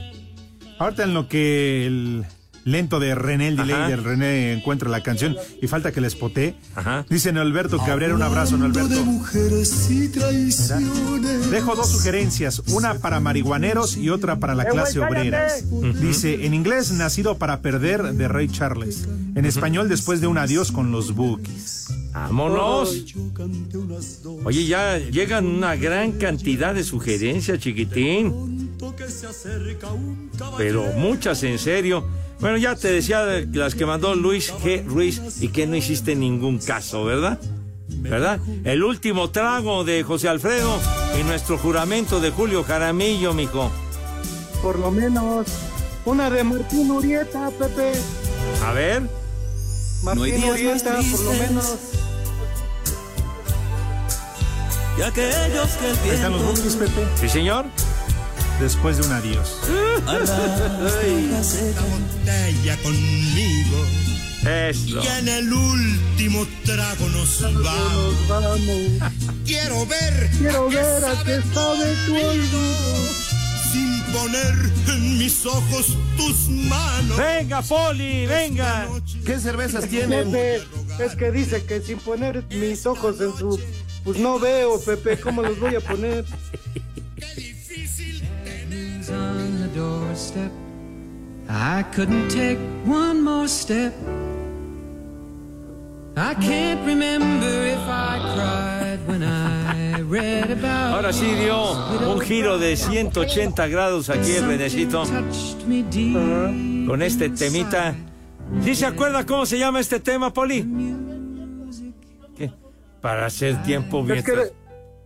[0.80, 2.26] Ahorita en lo que el
[2.68, 3.96] lento de René, el delay Ajá.
[3.96, 6.56] René encuentra la canción y falta que les potee.
[7.10, 8.90] Dicen Alberto Cabrera, un abrazo, ¿no, Alberto?
[11.50, 15.48] Dejo dos sugerencias, una para marihuaneros y otra para la ¡Eh, clase obrera.
[16.02, 19.08] Dice, en inglés, Nacido para Perder, de Ray Charles.
[19.36, 21.87] En español, después de un adiós con los Bookies.
[22.18, 23.06] ¡Vámonos!
[24.44, 28.76] Oye, ya llegan una gran cantidad de sugerencias, chiquitín.
[30.58, 32.06] Pero muchas en serio.
[32.40, 34.84] Bueno, ya te decía las que mandó Luis G.
[34.86, 37.40] Ruiz y que no hiciste ningún caso, ¿verdad?
[37.88, 38.40] ¿Verdad?
[38.64, 40.76] El último trago de José Alfredo
[41.20, 43.72] y nuestro juramento de Julio Jaramillo, mijo.
[44.62, 45.48] Por lo menos
[46.06, 47.94] una de Martín Urieta, Pepe.
[48.66, 49.04] A ver.
[50.04, 51.78] Martín días Urieta, por lo menos.
[54.98, 57.08] Y aquellos que el Ahí están los Bookies, Pepe.
[57.20, 57.66] Sí, señor.
[58.60, 59.58] Después de un adiós.
[61.54, 63.86] esta botella conmigo.
[64.44, 65.04] Eso.
[65.04, 68.16] Y en el último trago nos vamos.
[69.46, 70.30] Quiero ver.
[70.40, 72.60] Quiero ver a qué sabe tu olvido.
[73.72, 74.56] Sin poner
[74.88, 77.18] en mis ojos tus manos.
[77.18, 78.88] Venga, Poli, venga.
[79.24, 80.64] ¿Qué cervezas Pepe,
[81.00, 83.60] es que dice que sin poner mis ojos en su...
[84.04, 86.26] Pues no veo, Pepe, ¿cómo los voy a poner?
[91.50, 93.94] I couldn't take one more step.
[96.18, 101.74] I can't remember if I cried when I read about Ahora sí dio
[102.12, 104.48] un giro de 180 grados aquí el
[105.92, 106.88] deep.
[106.88, 107.96] con este temita.
[108.64, 110.66] ¿Sí se acuerda cómo se llama este tema, Poli?
[113.02, 114.52] Para hacer tiempo Es que.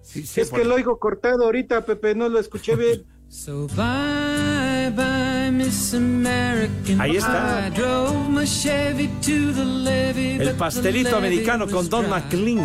[0.02, 3.06] Sí, sí, es por- que lo oigo cortado ahorita, Pepe, no lo escuché bien.
[3.30, 7.00] So bye bye, Miss American.
[7.00, 7.68] Ahí está.
[7.68, 10.36] I drove my Chevy to the levee.
[10.42, 12.10] El pastelito americano con Don.
[12.10, 12.60] McLean.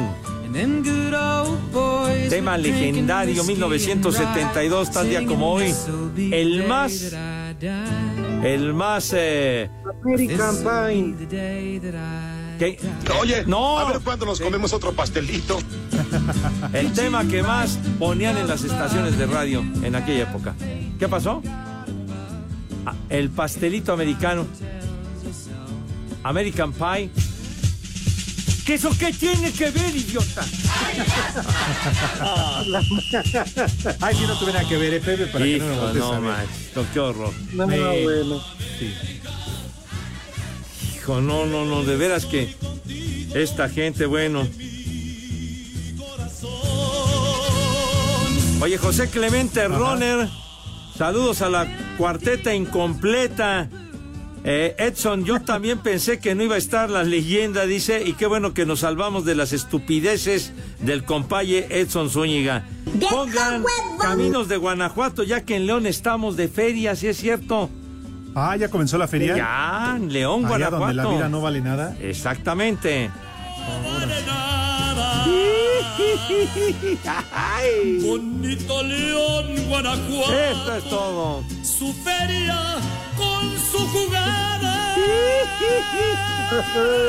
[0.44, 5.72] And them good old boys Tema legendario, whiskey and 1972, tal día como hoy.
[5.72, 7.12] singing, "This'll be El más,
[8.44, 9.68] el más, eh,
[10.02, 11.26] American Pie.
[13.20, 15.58] Oye, no, a ver cuándo nos comemos otro pastelito.
[16.72, 20.54] el tema que más ponían en las estaciones de radio en aquella época.
[20.98, 21.42] ¿Qué pasó?
[22.86, 24.46] Ah, El pastelito americano.
[26.22, 27.10] American Pie.
[28.64, 30.44] ¿Qué eso qué tiene que ver, idiota?
[34.00, 36.30] Ay, si no tuviera que ver, eh, Pepe, para que no me
[36.74, 37.32] no, qué horror.
[37.52, 38.42] No, Me- bueno.
[41.06, 42.52] Hijo, no, no, no, de veras que
[43.32, 44.44] esta gente, bueno.
[48.60, 50.28] Oye, José Clemente Roner,
[50.98, 53.68] saludos a la cuarteta incompleta.
[54.42, 58.26] Eh, Edson, yo también pensé que no iba a estar la leyenda, dice, y qué
[58.26, 62.66] bueno que nos salvamos de las estupideces del compaye Edson Zúñiga.
[63.08, 63.62] Pongan
[64.00, 67.70] Caminos de Guanajuato, ya que en León estamos de feria, si es cierto.
[68.38, 69.34] Ah, ya comenzó la feria.
[69.34, 70.78] Ya, en León, Allá Guanajuato.
[70.78, 71.96] donde la vida no vale nada.
[72.00, 73.10] Exactamente.
[78.02, 80.32] Bonito León, Guanajuato.
[80.32, 81.44] Esto es todo.
[81.62, 82.76] Su feria
[83.16, 84.94] con su jugada.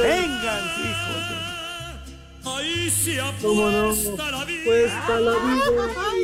[0.03, 2.56] Vengan, hijos.
[2.58, 4.63] Ahí se apuesta la vida.
[4.65, 5.65] Cuesta la vida.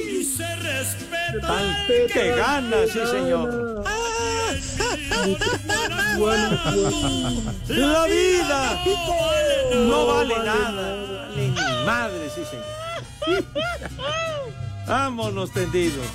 [0.09, 1.57] Y se respeta.
[2.13, 3.83] Que gana, sí, señor.
[7.67, 8.83] La vida
[9.87, 11.29] no vale nada.
[11.35, 11.47] Ni
[11.85, 13.43] madre, sí, señor.
[14.87, 16.05] Vámonos tendidos.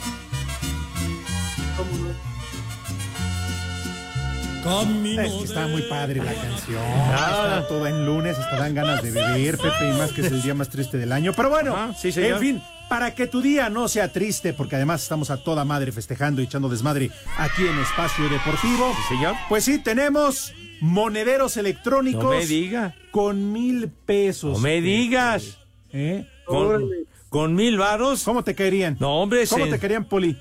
[4.68, 6.82] Es que está muy padre la canción.
[6.84, 7.54] Ah.
[7.60, 10.42] Está toda en lunes, hasta dan ganas de beber, Pepe, y más que es el
[10.42, 11.32] día más triste del año.
[11.32, 15.02] Pero bueno, Ajá, sí, en fin, para que tu día no sea triste, porque además
[15.02, 18.92] estamos a toda madre festejando y echando desmadre aquí en Espacio Deportivo.
[19.08, 19.34] señor.
[19.48, 22.22] Pues sí, tenemos monederos electrónicos.
[22.24, 22.94] No me diga.
[23.10, 24.52] Con mil pesos.
[24.54, 25.58] No me digas.
[25.92, 26.26] ¿Eh?
[26.44, 26.88] Con,
[27.28, 28.24] con mil varos.
[28.24, 28.96] ¿Cómo te caerían?
[29.00, 29.46] No, hombre.
[29.46, 30.36] ¿Cómo se- te querían, Poli?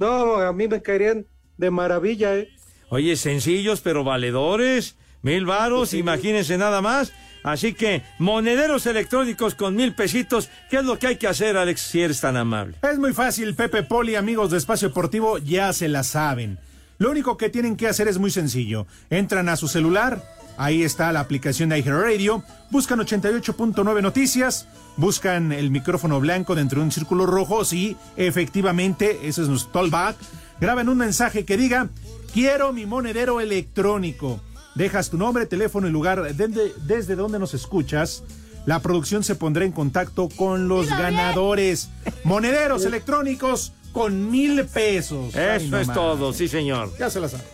[0.00, 2.48] No, a mí me caerían de maravilla, ¿eh?
[2.88, 4.96] Oye, sencillos pero valedores.
[5.22, 7.12] Mil varos, imagínense nada más.
[7.44, 10.48] Así que, monederos electrónicos con mil pesitos.
[10.70, 12.76] ¿Qué es lo que hay que hacer, Alex, si eres tan amable?
[12.82, 16.58] Es muy fácil, Pepe Poli, amigos de Espacio Deportivo, ya se la saben.
[16.96, 18.86] Lo único que tienen que hacer es muy sencillo.
[19.10, 20.22] Entran a su celular,
[20.56, 24.66] ahí está la aplicación de iHeartRadio, buscan 88.9 noticias,
[24.96, 30.16] buscan el micrófono blanco dentro de un círculo rojo, sí, efectivamente, ese es nuestro callback.
[30.62, 31.90] Graban un mensaje que diga,
[32.32, 34.40] quiero mi monedero electrónico.
[34.74, 38.24] Dejas tu nombre, teléfono y lugar desde, desde donde nos escuchas.
[38.66, 41.90] La producción se pondrá en contacto con los ganadores.
[42.24, 45.34] Monederos electrónicos con mil pesos.
[45.36, 46.90] Ay, Eso no es todo, sí, señor.
[46.98, 47.44] Ya se la sabe.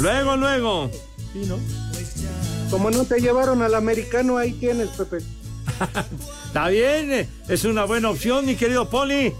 [0.00, 0.90] Luego, luego.
[1.32, 1.58] Sí, ¿no?
[2.70, 5.18] Como no te llevaron al americano, ahí tienes, Pepe.
[6.46, 9.34] Está bien, eh, es una buena opción, mi querido Poli.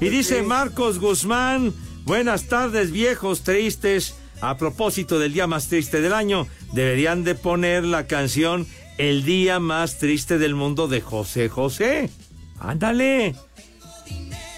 [0.00, 1.72] Y dice Marcos Guzmán,
[2.04, 4.16] buenas tardes, viejos tristes.
[4.42, 8.66] A propósito del día más triste del año, deberían de poner la canción
[8.98, 12.10] El día más triste del mundo de José José.
[12.58, 13.36] Ándale.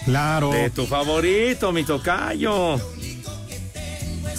[0.05, 0.49] Claro.
[0.49, 2.79] De tu favorito, mi tocayo.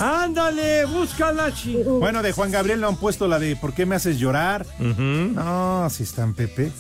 [0.01, 2.01] Ándale, búscala, chico.
[2.01, 4.67] Bueno, de Juan Gabriel no han puesto la de ¿Por qué me haces llorar?
[4.81, 6.73] No, si están Pepe.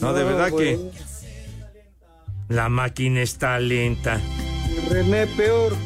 [0.00, 0.78] No, de verdad que
[2.48, 4.18] la máquina está lenta.
[4.90, 5.76] René, peor.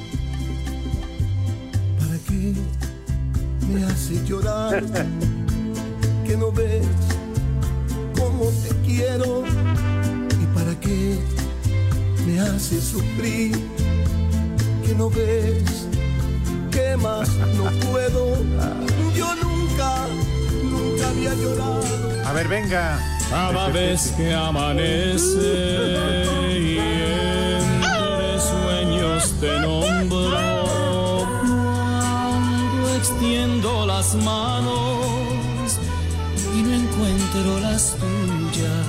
[3.73, 4.83] Me hace llorar?
[6.27, 6.87] Que no ves
[8.17, 9.43] cómo te quiero.
[10.41, 11.19] ¿Y para qué
[12.27, 13.59] me hace sufrir?
[14.87, 15.89] Que no ves
[16.71, 18.37] que más no puedo.
[19.17, 20.07] Yo nunca,
[20.63, 21.83] nunca había llorado.
[22.25, 22.99] A ver, venga.
[23.33, 25.41] Cada vez que amanece
[26.51, 30.02] y entre sueños te nombro,
[34.03, 35.79] las manos
[36.57, 38.87] y no encuentro las tuyas.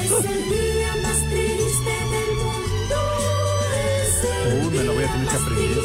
[0.00, 2.98] Es el día más triste del mundo.
[4.62, 5.78] Uy, me lo voy a tener que aprender.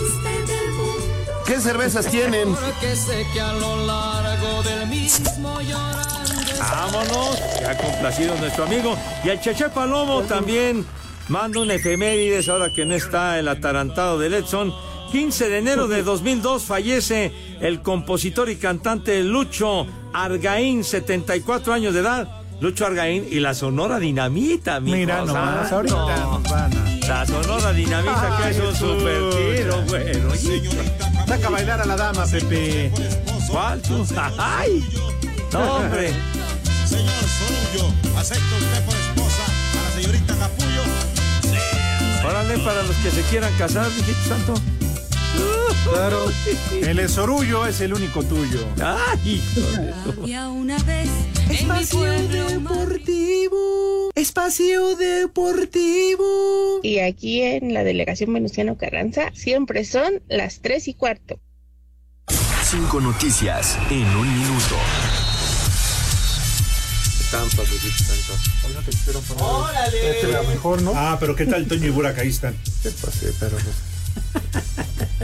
[1.47, 2.53] ¿Qué cervezas tienen?
[2.53, 6.33] Porque sé que a lo largo del mismo llorando.
[6.59, 8.95] Vámonos, ya complacido nuestro amigo.
[9.23, 10.85] Y el Cheche Palomo también
[11.27, 14.71] manda un efemérides ahora que no está el atarantado de Edson.
[15.13, 21.99] 15 de enero de 2002 fallece el compositor y cantante Lucho Argaín, 74 años de
[21.99, 22.27] edad.
[22.59, 26.69] Lucho Argaín y la Sonora Dinamita, mi Mira nomás, ahorita a...
[27.07, 30.31] La Sonora Dinamita que es un super tiro, bueno.
[31.27, 32.91] Saca a bailar a la dama, Pepe.
[33.51, 34.03] ¿Cuál tú?
[34.39, 34.83] ¡Ay!
[35.51, 36.11] No, hombre.
[36.87, 40.81] Señor Sorullo, ¿acepta usted por esposa a la señorita Capullo?
[42.27, 44.72] Órale, para los que se quieran casar, mijito santo.
[45.91, 46.25] Claro.
[46.81, 48.65] El esorullo es el único tuyo.
[48.81, 49.41] ¡Ay!
[50.21, 51.09] Había una vez
[51.49, 54.11] Espacio Deportivo.
[54.15, 56.79] Espacio Deportivo.
[56.83, 61.39] Y aquí en la delegación Venustiano Carranza siempre son las tres y cuarto.
[62.63, 64.75] Cinco noticias en un minuto.
[67.19, 69.43] Estampa, mijito santo.
[69.43, 70.11] ¡Órale!
[70.11, 70.93] Este mejor, ¿no?
[70.95, 72.17] Ah, pero ¿qué tal Toño y Burak?
[72.19, 72.55] Ahí están.
[72.81, 73.75] ¿Qué pasé, pero pues,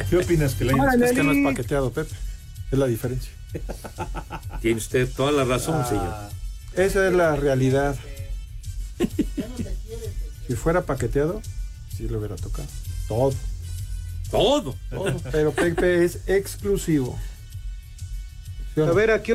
[0.10, 2.16] ¿Qué opinas que le Es que no es paqueteado, Pepe.
[2.72, 3.32] Es la diferencia.
[4.62, 6.14] Tiene usted toda la razón, señor.
[6.76, 7.96] Esa es la realidad.
[10.48, 11.42] Si fuera paqueteado,
[11.96, 12.68] sí lo hubiera tocado.
[13.08, 13.34] Todo.
[14.32, 14.76] Todo.
[14.90, 15.20] Todo.
[15.32, 17.18] Pero Pepe es exclusivo.
[18.74, 18.92] ¿Sí o no?
[18.92, 19.34] A ver, aquí.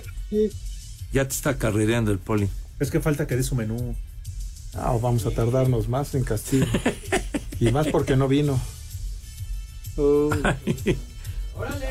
[1.13, 2.49] Ya te está carrereando el poli.
[2.81, 3.97] Es que falta que dé su menú.
[4.75, 6.67] Ah, vamos a tardarnos más en castigo.
[7.61, 8.61] y más porque no vino.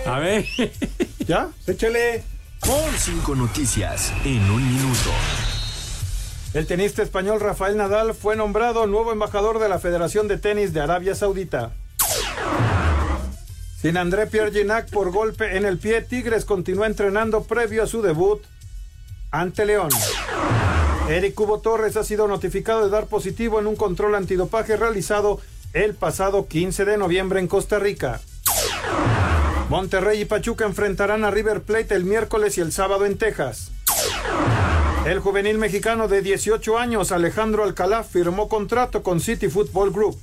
[0.06, 0.46] A ver.
[1.28, 1.50] ¿Ya?
[1.68, 2.24] Échale.
[2.98, 5.10] Cinco noticias en un minuto.
[6.54, 10.82] El tenista español Rafael Nadal fue nombrado nuevo embajador de la Federación de Tenis de
[10.82, 11.72] Arabia Saudita.
[13.82, 18.02] Sin André Pierre Ginac por golpe en el pie, Tigres continúa entrenando previo a su
[18.02, 18.42] debut
[19.32, 19.90] ante León.
[21.10, 25.42] Eric Cubo Torres ha sido notificado de dar positivo en un control antidopaje realizado
[25.74, 28.22] el pasado 15 de noviembre en Costa Rica.
[29.70, 33.72] Monterrey y Pachuca enfrentarán a River Plate el miércoles y el sábado en Texas.
[35.06, 40.20] El juvenil mexicano de 18 años, Alejandro Alcalá, firmó contrato con City Football Group.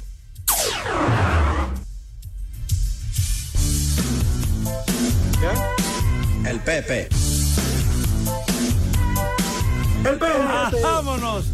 [6.46, 7.08] El Pepe.
[10.04, 10.32] El peje.
[10.42, 11.46] Ah, vámonos.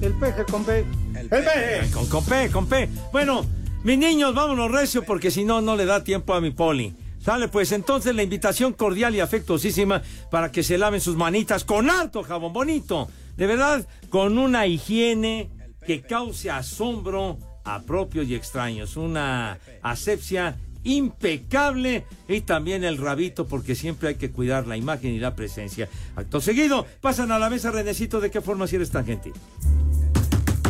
[0.00, 0.84] El peje con P.
[1.30, 2.88] El Con, con, con P, con P.
[3.12, 3.44] Bueno,
[3.84, 6.94] mis niños, vámonos recio porque si no, no le da tiempo a mi poli.
[7.20, 11.90] Sale, pues entonces la invitación cordial y afectuosísima para que se laven sus manitas con
[11.90, 13.08] harto jabón bonito.
[13.36, 15.50] De verdad, con una higiene
[15.84, 18.96] que cause asombro a propios y extraños.
[18.96, 25.18] Una asepsia impecable y también el rabito porque siempre hay que cuidar la imagen y
[25.18, 25.88] la presencia.
[26.14, 29.32] Acto seguido, pasan a la mesa, Renecito, ¿de qué forma si eres tan gentil?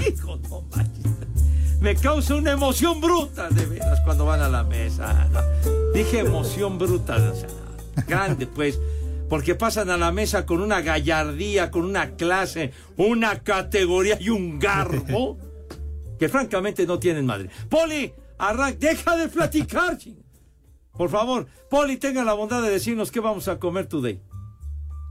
[0.08, 1.06] Hijo, no manches.
[1.80, 5.28] Me causa una emoción bruta, de veras, cuando van a la mesa.
[5.94, 7.32] Dije emoción bruta,
[8.06, 8.80] grande, pues.
[9.28, 14.58] Porque pasan a la mesa con una gallardía, con una clase, una categoría y un
[14.58, 15.38] garbo
[16.18, 17.50] que francamente no tienen madre.
[17.68, 19.98] Poli, arran deja de platicar.
[20.92, 24.20] Por favor, Poli, tenga la bondad de decirnos qué vamos a comer today.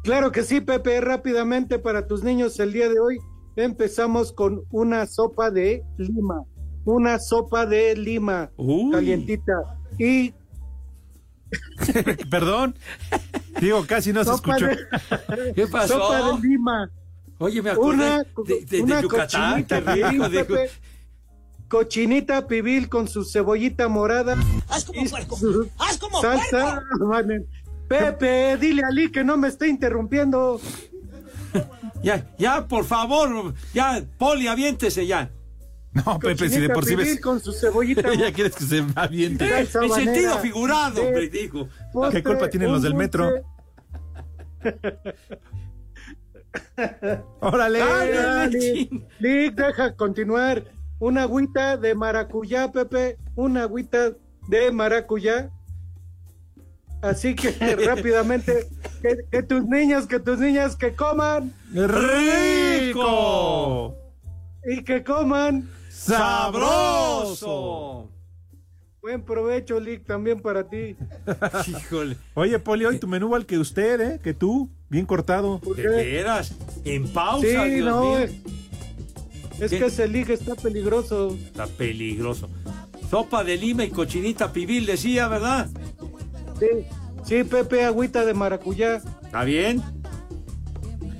[0.03, 3.19] Claro que sí, Pepe, rápidamente para tus niños el día de hoy
[3.55, 6.43] empezamos con una sopa de lima,
[6.85, 8.91] una sopa de lima Uy.
[8.91, 9.53] calientita
[9.97, 10.33] y
[12.29, 12.75] Perdón.
[13.61, 14.65] Digo, casi no se escuchó.
[14.67, 15.93] de, ¿Qué pasó?
[15.99, 16.89] sopa de lima.
[17.37, 20.69] Oye, me acordé Una, de, de- de una Yucatán, cochinita rico, de-.
[21.69, 24.35] Cochinita pibil con su cebollita morada.
[24.69, 25.37] Haz como y puerco.
[25.79, 26.81] Haz como salsa.
[26.99, 27.45] manen.
[27.87, 30.59] Pepe, dile a Ali que no me esté interrumpiendo.
[32.03, 35.31] Ya, ya, por favor, ya, Poli, aviéntese ya.
[35.91, 37.21] No, Pepe, si de por sí ves.
[37.21, 39.45] con su cebollita Ya quieres que se aviente.
[39.45, 41.69] Eh, en sentido figurado, Eh, hombre, digo.
[41.93, 43.31] postre, ¿Qué culpa tienen los del metro?
[47.39, 47.79] Órale.
[49.19, 50.63] Lick, deja continuar.
[50.99, 53.17] Una agüita de maracuyá, Pepe.
[53.35, 54.11] Una agüita
[54.47, 55.49] de maracuyá.
[57.01, 57.51] Así que
[57.85, 58.67] rápidamente,
[59.01, 61.53] que, que tus niños, que tus niñas que coman
[62.93, 63.95] ¡Rico!
[64.65, 65.69] y que coman.
[66.85, 68.09] ¡Sabroso!
[69.01, 70.95] Buen provecho, Lick, también para ti.
[71.67, 74.19] Híjole, Oye, Poli, hoy tu menú igual que usted, ¿eh?
[74.23, 75.59] Que tú, bien cortado.
[75.59, 78.17] ¿Por de veras, en pausa, Sí, Dios no, mío.
[79.59, 81.37] es, que ese Lick está peligroso.
[81.45, 82.49] Está peligroso.
[83.11, 85.69] Sopa de lima y cochinita pibil, decía, ¿verdad?
[86.59, 86.67] Sí,
[87.23, 89.01] sí, Pepe, agüita de maracuyá.
[89.23, 89.81] ¿Está bien?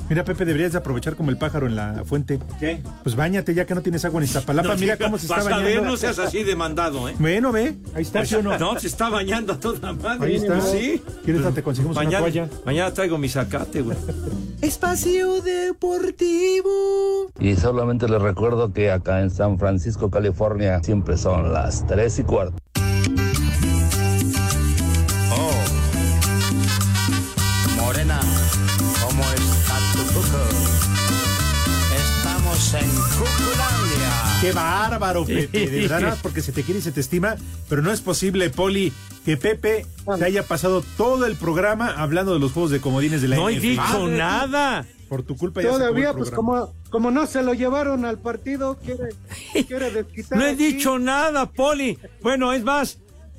[0.08, 2.38] Mira, Pepe, deberías de aprovechar como el pájaro en la fuente.
[2.60, 2.80] ¿Qué?
[3.02, 4.76] Pues bañate ya que no tienes agua en Iztapalapa.
[4.76, 5.90] Mira cómo se está a ver, bañando.
[5.90, 7.16] no seas así demandado, ¿eh?
[7.18, 7.74] Bueno, ve.
[7.96, 8.56] Ahí está, ¿sí o no?
[8.60, 10.28] No, se está bañando a toda madre.
[10.28, 10.62] Ahí está.
[10.62, 11.02] Sí.
[11.24, 12.50] ¿Quieres que te conseguimos una Mañana, toalla?
[12.66, 13.98] mañana traigo mi zacate, güey.
[14.62, 17.32] Espacio Deportivo.
[17.40, 22.24] Y solamente les recuerdo que acá en San Francisco, California, siempre son las 3 y
[22.24, 22.58] cuarto.
[34.46, 35.70] Qué bárbaro, Pepe.
[35.70, 37.36] De verdad, nada más porque se te quiere y se te estima.
[37.68, 38.94] Pero no es posible, Poli,
[39.26, 39.86] que Pepe
[40.18, 43.50] te haya pasado todo el programa hablando de los juegos de comodines de la No
[43.50, 44.86] he dicho nada.
[45.10, 48.78] Por tu culpa ya se Todavía, pues como, como no se lo llevaron al partido,
[48.84, 49.10] quiere,
[49.68, 50.38] quiere desquitar.
[50.40, 50.74] No he aquí.
[50.74, 51.98] dicho nada, Poli.
[52.22, 52.98] Bueno, es más,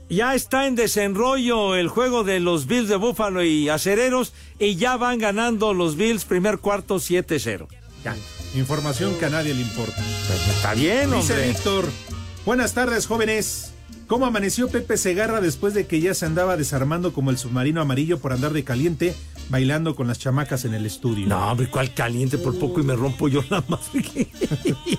[0.08, 4.96] ya está en desenrollo el juego de los Bills de Búfalo y Acereros y ya
[4.96, 7.66] van ganando los Bills primer cuarto 7-0.
[8.04, 8.14] Ya.
[8.56, 10.02] Información que a nadie le importa.
[10.54, 11.48] Está bien, Dice hombre.
[11.48, 11.84] Víctor.
[12.44, 13.72] Buenas tardes, jóvenes.
[14.06, 18.18] ¿Cómo amaneció Pepe Segarra después de que ya se andaba desarmando como el submarino amarillo
[18.20, 19.14] por andar de caliente,
[19.48, 21.26] bailando con las chamacas en el estudio?
[21.26, 24.28] No, hombre, cuál caliente por poco y me rompo yo la madre.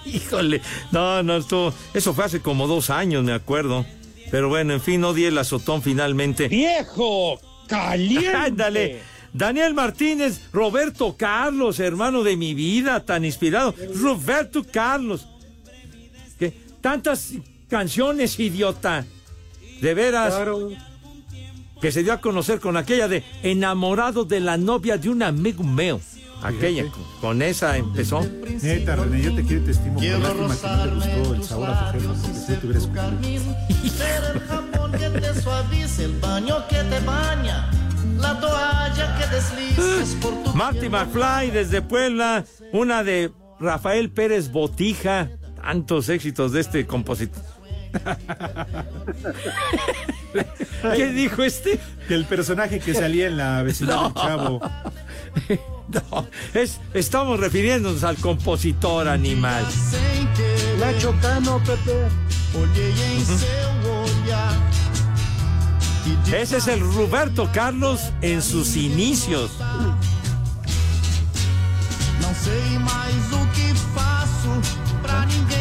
[0.05, 0.61] Híjole.
[0.91, 3.85] No, no, esto, eso fue hace como dos años, me acuerdo.
[4.29, 6.49] Pero bueno, en fin, no di el azotón finalmente.
[6.49, 7.39] ¡Viejo!
[7.67, 8.27] ¡Caliente!
[8.35, 9.01] Ándale.
[9.37, 13.75] Daniel Martínez, Roberto Carlos, hermano de mi vida, tan inspirado.
[14.01, 15.27] Roberto Carlos.
[16.39, 16.53] ¿Qué?
[16.81, 17.33] Tantas
[17.69, 19.05] canciones, idiota.
[19.81, 20.33] De veras.
[20.33, 20.71] Claro.
[21.79, 25.63] Que se dio a conocer con aquella de Enamorado de la novia de un amigo
[25.63, 25.99] mío.
[26.41, 28.21] Aquella, con, con esa empezó.
[28.61, 29.99] Neta, René, yo te quiero y te estimo.
[29.99, 32.83] Qué lástima que no te gustó el sabor a tu porque si no te hubieras
[32.83, 33.55] escogido.
[33.97, 37.69] Pero el jabón que te suavice, el baño que te baña,
[38.19, 42.43] la toalla que deslices por tu Marty McFly desde Puebla,
[42.73, 45.29] una de Rafael Pérez Botija.
[45.61, 47.43] Tantos éxitos de este compositor.
[50.95, 51.79] ¿Qué dijo este?
[52.07, 54.03] Que el personaje que salía en la vecindad No.
[54.03, 54.61] del Chavo.
[55.87, 59.65] No, es, estamos refiriéndonos al compositor animal.
[60.81, 61.93] Nacho Cano, Pepe.
[66.31, 69.51] Ese es el Roberto Carlos en sus inicios.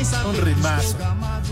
[0.07, 0.45] Saber.
[0.45, 0.97] ritmazo.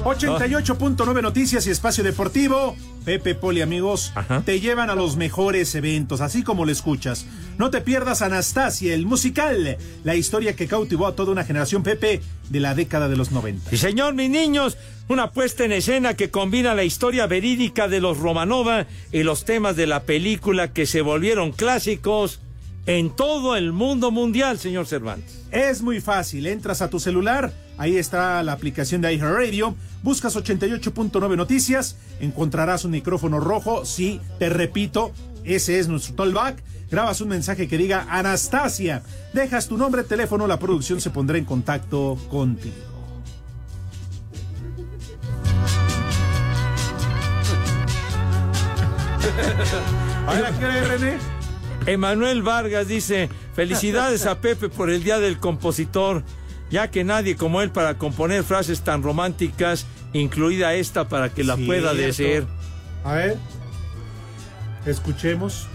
[0.04, 2.76] 88.9 Noticias y Espacio Deportivo.
[3.04, 4.12] Pepe Poli, amigos,
[4.44, 7.26] te llevan a los mejores eventos, así como lo escuchas.
[7.58, 12.22] No te pierdas Anastasia, el musical, la historia que cautivó a toda una generación Pepe
[12.48, 13.74] de la década de los 90.
[13.74, 14.78] Y señor, mis niños,
[15.08, 19.76] una puesta en escena que combina la historia verídica de los Romanova y los temas
[19.76, 22.40] de la película que se volvieron clásicos
[22.86, 25.42] en todo el mundo mundial, señor Cervantes.
[25.50, 31.36] Es muy fácil, entras a tu celular, ahí está la aplicación de iHeartRadio, buscas 88.9
[31.36, 35.12] Noticias, encontrarás un micrófono rojo, sí, te repito,
[35.44, 40.58] ese es nuestro tollback, grabas un mensaje que diga Anastasia, dejas tu nombre, teléfono, la
[40.58, 42.74] producción se pondrá en contacto contigo.
[50.26, 51.43] A ver, ¿a qué René?
[51.86, 56.22] Emanuel Vargas dice, felicidades a Pepe por el Día del Compositor,
[56.70, 61.56] ya que nadie como él para componer frases tan románticas, incluida esta para que la
[61.56, 62.46] pueda decir.
[63.04, 63.38] A ver,
[64.86, 65.66] escuchemos.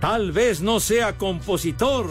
[0.00, 2.06] Tal vez no sea compositor,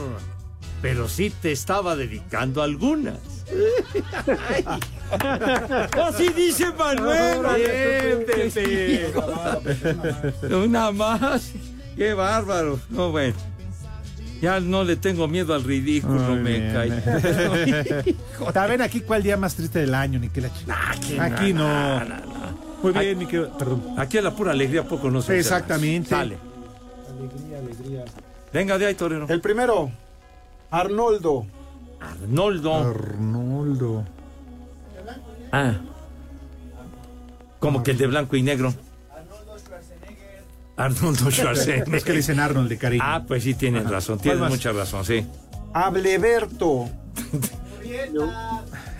[0.82, 3.35] pero sí te estaba dedicando algunas.
[6.04, 7.40] Así dice Manuel.
[7.56, 9.12] Bien, Pepe.
[10.56, 11.52] Una más.
[11.96, 12.80] Qué bárbaro.
[12.90, 13.34] No, bueno.
[14.42, 16.74] Ya no le tengo miedo al ridículo, Muy me bien.
[16.74, 18.16] cae.
[18.54, 22.02] ¿Saben aquí cuál día más triste del año, ni que la ch- Aquí no.
[22.84, 23.84] Muy bien, mi querido- Perdón.
[23.98, 26.10] Aquí a la pura alegría poco no se Exactamente.
[26.10, 26.38] Sale.
[27.18, 28.04] Alegría, alegría.
[28.52, 29.26] Venga de ahí, Torero.
[29.30, 29.90] El primero,
[30.70, 31.46] Arnoldo.
[32.12, 32.74] Arnoldo.
[32.76, 34.06] Arnoldo.
[35.52, 35.74] Ah.
[37.60, 38.74] Como que el de blanco y negro.
[40.78, 41.96] Arnoldo Schwarzenegger.
[41.96, 43.04] Es que le dicen Arnold de cariño.
[43.06, 44.20] Ah, pues sí, tienes razón.
[44.20, 44.50] Tienes más?
[44.50, 45.26] mucha razón, sí.
[45.74, 46.90] Ableberto.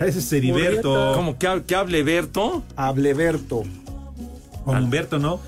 [0.00, 1.12] Ese es Heriberto.
[1.14, 2.62] ¿Cómo que, que hable Berto?
[4.66, 5.16] Ableberto.
[5.16, 5.40] Humberto, ¿no?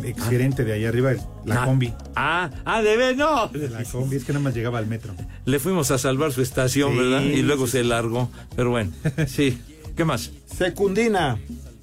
[0.00, 1.12] El exgerente de allá arriba,
[1.44, 1.66] la Ah.
[1.66, 1.92] combi.
[2.16, 3.50] Ah, ah, de ver, no.
[3.52, 5.12] La combi, es que nada más llegaba al metro.
[5.44, 7.22] Le fuimos a salvar su estación, Sí, ¿verdad?
[7.22, 8.30] Y luego sí, se largó.
[8.56, 8.90] Pero bueno,
[9.26, 9.60] sí.
[9.96, 10.30] ¿Qué más?
[10.46, 11.38] Secundina.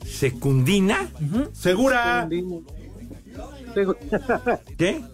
[0.05, 1.09] ¿Secundina?
[1.53, 2.27] ¿Segura?
[4.77, 5.01] ¿Qué?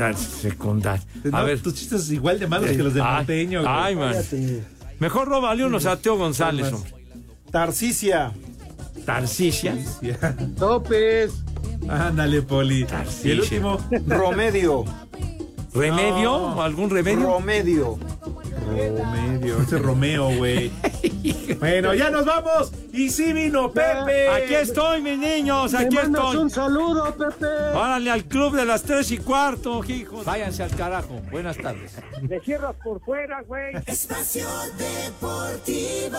[0.00, 1.04] Ah, secundaria.
[1.32, 1.60] A No, ver.
[1.60, 3.60] Tus chistes igual de malos que los de Ay, norteño.
[3.62, 3.72] güey.
[3.76, 4.14] Ay, man.
[5.00, 6.92] Mejor róbale unos a Teo González, hombre.
[7.50, 8.32] Tarcisia.
[9.04, 9.76] Tarcisia.
[10.58, 11.32] López.
[11.88, 12.86] Ándale, Poli.
[13.24, 13.78] Y el último.
[14.06, 14.84] Romedio.
[15.74, 16.38] ¿Remedio?
[16.38, 16.62] No.
[16.62, 17.24] ¿Algún remedio?
[17.24, 17.98] Romedio.
[18.68, 20.70] Romeo, ese es Romeo, güey.
[21.60, 22.72] bueno, ya nos vamos.
[22.92, 24.28] Y sí vino Pepe.
[24.28, 26.36] Aquí estoy, mis niños, aquí mandas estoy.
[26.36, 27.46] un saludo, Pepe.
[27.46, 30.24] Órale al club de las tres y cuarto, hijos.
[30.24, 31.20] Váyanse al carajo.
[31.30, 31.96] Buenas tardes.
[32.22, 33.74] Me cierras por fuera, güey.
[33.86, 34.46] Espacio
[34.76, 36.18] Deportivo.